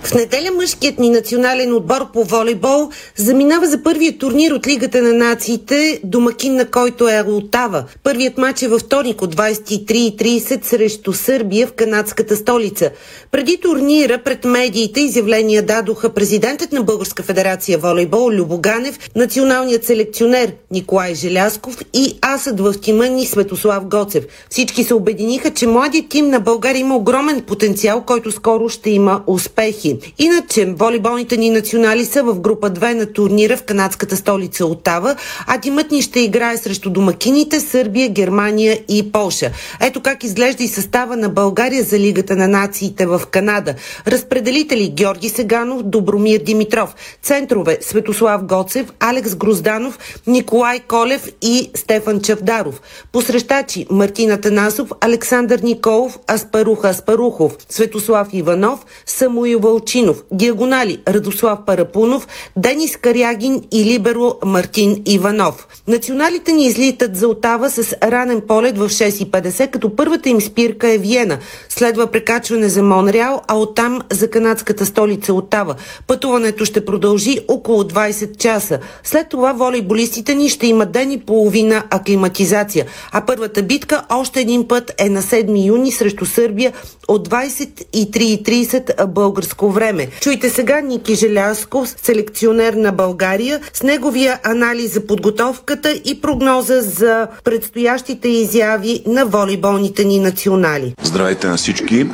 [0.04, 5.14] В неделя мъжкият ни национален отбор по волейбол заминава за първия турнир от Лигата на
[5.14, 7.84] нациите, домакин на който е Лотава.
[8.04, 12.92] Първият матч е във вторник от 23.30 срещу Сърбия в канадската столица.
[13.32, 21.16] Преди турнира пред медиите изявления дадоха президентът на Българска федерация волейбол Любоганев, националният селекционер Николай
[21.16, 24.26] Желясков и асът в тима ни Светослав Гоцев.
[24.50, 29.24] Всички се обединиха, че младият тим на България има огромен потенциал, който скоро ще има
[29.28, 29.91] успехи.
[30.18, 35.16] Иначе, волейболните ни национали са в група 2 на турнира в канадската столица Отава,
[35.48, 39.52] а тимът ни ще играе срещу домакините Сърбия, Германия и Полша.
[39.82, 43.76] Ето как изглежда и състава на България за Лигата на нациите в Канада.
[44.08, 46.96] Разпределители Георги Сеганов, Добромир Димитров.
[47.24, 52.82] Центрове Светослав Гоцев, Алекс Грузданов, Николай Колев и Стефан Чавдаров.
[53.12, 62.28] Посрещачи Мартина Танасов, Александър Николов, Аспаруха Аспарухов, Светослав Иванов, Самуил Вълчинов, диагонали Радослав Парапунов,
[62.58, 65.68] Денис Карягин и либеро Мартин Иванов.
[65.88, 70.98] Националите ни излитат за Отава с ранен полет в 6.50, като първата им спирка е
[70.98, 71.38] Виена.
[71.70, 75.76] Следва прекачване за Монреал, а оттам за канадската столица Отава.
[76.08, 78.80] Пътуването ще продължи около 20 часа.
[79.04, 82.86] След това волейболистите ни ще имат ден и половина аклиматизация.
[83.12, 86.74] А първата битка още един път е на 7 юни срещу Сърбия
[87.08, 90.08] от 23.30 българско време.
[90.22, 97.28] Чуйте сега Ники Желясков, селекционер на България, с неговия анализ за подготовката и прогноза за
[97.44, 100.94] предстоящите изяви на волейболните ни национали.
[101.02, 102.08] Здравейте на всички!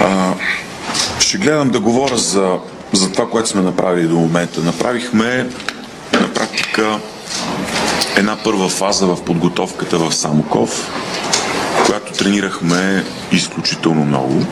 [0.00, 0.34] А,
[1.18, 2.58] ще гледам да говоря за,
[2.92, 4.60] за това, което сме направили до момента.
[4.60, 5.48] Направихме
[6.12, 7.00] на практика
[8.16, 10.90] една първа фаза в подготовката в Самоков,
[11.86, 14.46] която тренирахме изключително много.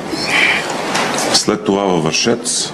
[1.50, 2.72] След това във Вършец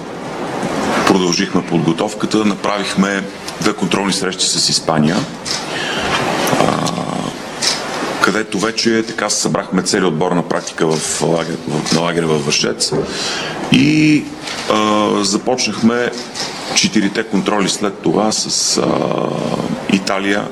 [1.07, 3.23] продължихме подготовката, направихме
[3.61, 5.15] две контролни срещи с Испания,
[8.21, 11.57] където вече така събрахме цели отбор на практика в лагер,
[11.93, 12.91] на лагеря във Вършец
[13.71, 14.23] и
[14.73, 16.11] а, започнахме
[16.75, 18.85] четирите контроли след това с а,
[19.93, 20.47] Италия,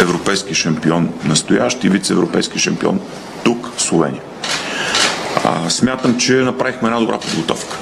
[0.00, 3.00] европейски шампион настоящ и вице-европейски шампион
[3.44, 4.22] тук, Словения.
[5.50, 7.76] А, смятам, че направихме една добра подготовка.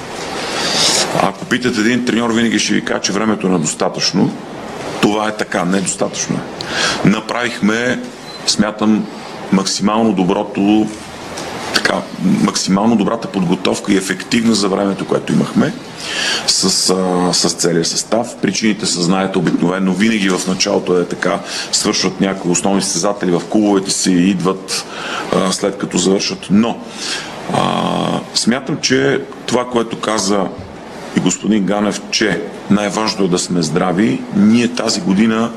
[1.23, 4.33] Ако питате един треньор, винаги ще ви кажа, че времето е недостатъчно.
[5.03, 7.09] Това е така, недостатъчно е.
[7.09, 8.01] Направихме,
[8.47, 9.07] смятам,
[9.53, 10.87] максимално доброто
[11.75, 15.75] така, максимално добрата подготовка и ефективна за времето, което имахме
[16.47, 18.37] с, а, с целия състав.
[18.43, 21.41] Причините са, знаете, обикновено винаги в началото е така,
[21.73, 24.85] свършват някои основни състезатели в клубовете си и идват
[25.37, 26.47] а, след като завършат.
[26.51, 26.79] Но
[27.55, 30.47] а, смятам, че това, което каза
[31.17, 35.51] и господин Ганев, че най-важно е да сме здрави, ние тази година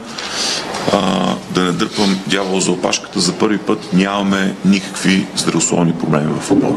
[0.93, 6.41] а, да не дърпам дявол за опашката, за първи път нямаме никакви здравословни проблеми в
[6.41, 6.75] футбола.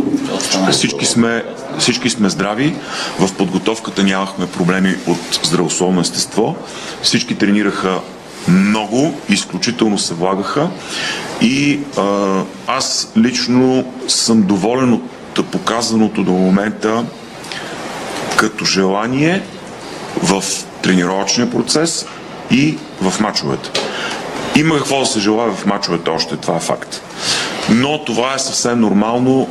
[0.70, 1.44] Всички сме,
[1.78, 2.74] всички сме здрави,
[3.18, 6.56] в подготовката нямахме проблеми от здравословно естество,
[7.02, 8.00] всички тренираха
[8.48, 10.68] много, изключително се влагаха
[11.40, 15.02] и а, аз лично съм доволен от
[15.50, 17.04] показаното до момента
[18.36, 19.42] като желание
[20.22, 20.44] в
[20.82, 22.06] тренировъчния процес
[22.50, 23.70] и в мачовете.
[24.56, 27.02] Има какво да се желая в мачовете още, това е факт.
[27.70, 29.48] Но това е съвсем нормално.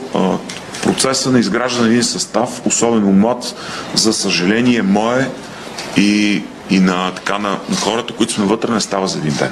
[0.84, 3.56] Процеса на изграждане на един състав, особено млад,
[3.96, 5.30] за съжаление мое
[5.98, 9.52] и, и на, така, на, хората, които сме вътре, не става за един ден.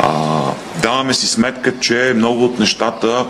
[0.00, 0.40] А,
[0.82, 3.26] даваме си сметка, че много от нещата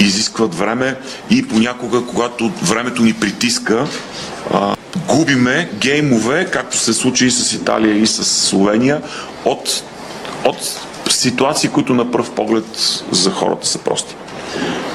[0.00, 0.96] изискват време
[1.30, 3.86] и понякога, когато времето ни притиска,
[4.54, 4.76] а,
[5.08, 9.02] губиме геймове, както се случи и с Италия и с Словения,
[9.44, 9.82] от,
[10.44, 12.64] от ситуации, които на пръв поглед
[13.10, 14.14] за хората са прости.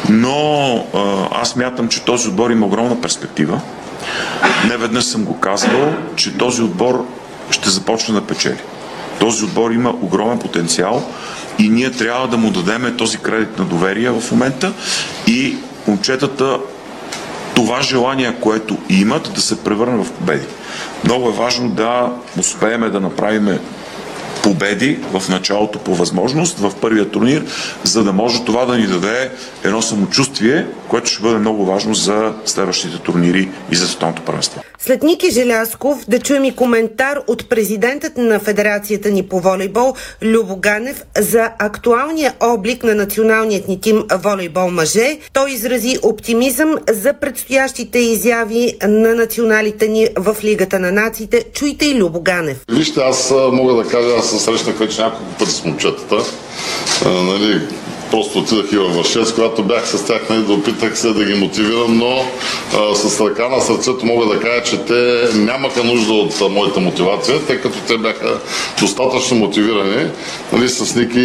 [0.10, 0.86] Но
[1.32, 3.62] аз мятам, че този отбор има огромна перспектива.
[4.68, 7.06] Не веднъж съм го казвал, че този отбор
[7.50, 8.60] ще започне да печели.
[9.20, 11.10] Този отбор има огромен потенциал
[11.60, 14.74] и ние трябва да му дадеме този кредит на доверие в момента
[15.28, 16.58] и момчетата
[17.56, 20.46] това желание, което имат, да се превърне в победи.
[21.04, 23.60] Много е важно да успеем да направим
[24.44, 27.46] победи в началото по възможност в първия турнир,
[27.84, 29.32] за да може това да ни даде
[29.64, 34.62] едно самочувствие, което ще бъде много важно за следващите турнири и за световното първенство.
[34.80, 40.56] След Ники Желясков да чуем и коментар от президентът на Федерацията ни по волейбол Любо
[40.56, 45.18] Ганев за актуалния облик на националният ни тим волейбол мъже.
[45.34, 51.46] Той изрази оптимизъм за предстоящите изяви на националите ни в Лигата на нациите.
[51.54, 52.58] Чуйте и Любо Ганев.
[52.72, 56.16] Вижте, аз мога да кажа, аз се срещнах вече няколко пъти с момчетата.
[57.06, 57.68] А, нали,
[58.14, 61.34] просто отидах и във Вършец, когато бях с тях, нали, да опитах се да ги
[61.34, 62.26] мотивирам, но
[62.74, 66.80] а, с ръка на сърцето мога да кажа, че те нямаха нужда от а, моята
[66.80, 68.38] мотивация, тъй като те бяха
[68.80, 70.08] достатъчно мотивирани.
[70.52, 71.20] Нали, с Ники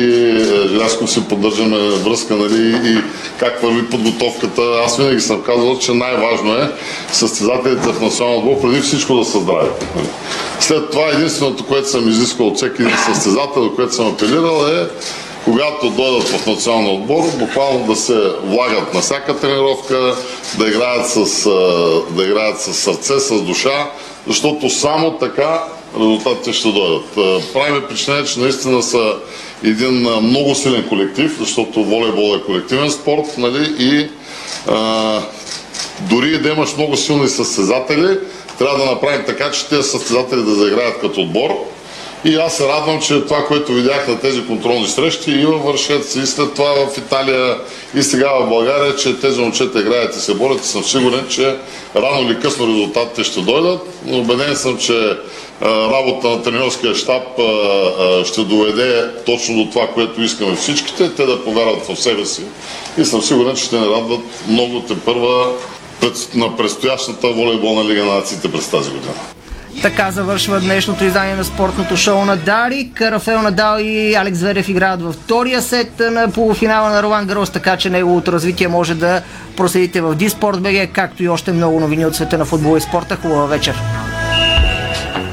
[0.69, 2.99] Желясков си поддържаме връзка нали, и
[3.39, 4.63] как върви подготовката.
[4.85, 6.71] Аз винаги съм казвал, че най-важно е
[7.13, 9.69] състезателите в националния отбор преди всичко да са здрави.
[9.97, 10.09] Нали.
[10.61, 14.87] След това единственото, което съм изискал от всеки състезател, което съм апелирал е
[15.45, 20.17] когато дойдат в националния отбор, буквално да се влагат на всяка тренировка,
[20.59, 21.45] да играят с,
[22.11, 23.91] да играят с сърце, с душа,
[24.27, 25.65] защото само така
[25.97, 27.15] резултатите ще дойдат.
[27.53, 29.15] Правим впечатление, че наистина са
[29.65, 33.75] един много силен колектив, защото волейбол е колективен спорт, нали?
[33.79, 34.09] И
[34.69, 35.21] а,
[36.01, 38.19] дори да имаш много силни състезатели,
[38.59, 41.51] трябва да направим така, че тези състезатели да заиграят като отбор.
[42.25, 46.15] И аз се радвам, че това, което видях на тези контролни срещи и във Вършец,
[46.15, 47.57] и след това в Италия,
[47.95, 51.57] и сега в България, че тези момчета играят и се борят и съм сигурен, че
[51.97, 53.81] рано или късно резултатите ще дойдат.
[54.05, 55.17] Но убеден съм, че
[55.63, 57.23] работа на тренерския щаб
[58.25, 62.43] ще доведе точно до това, което искаме всичките, те да повярват в себе си.
[62.99, 65.53] И съм сигурен, че ще не радват много те първа
[66.35, 69.15] на предстоящата волейболна лига на нациите през тази година.
[69.83, 73.03] Така завършва днешното издание на спортното шоу на Дарик.
[73.03, 77.77] Рафаел Надал и Алекс Зверев играят във втория сет на полуфинала на Ролан Грос, така
[77.77, 79.23] че неговото развитие може да
[79.57, 83.17] проследите в Диспорт БГ, както и още много новини от света на футбол и спорта.
[83.17, 83.75] Хубава вечер!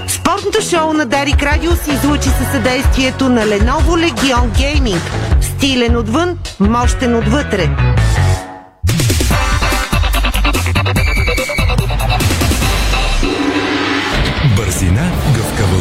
[0.07, 5.01] Спортното шоу на Дарик Радио се излучи със съдействието на Lenovo Legion Gaming.
[5.41, 7.69] Стилен отвън, мощен отвътре.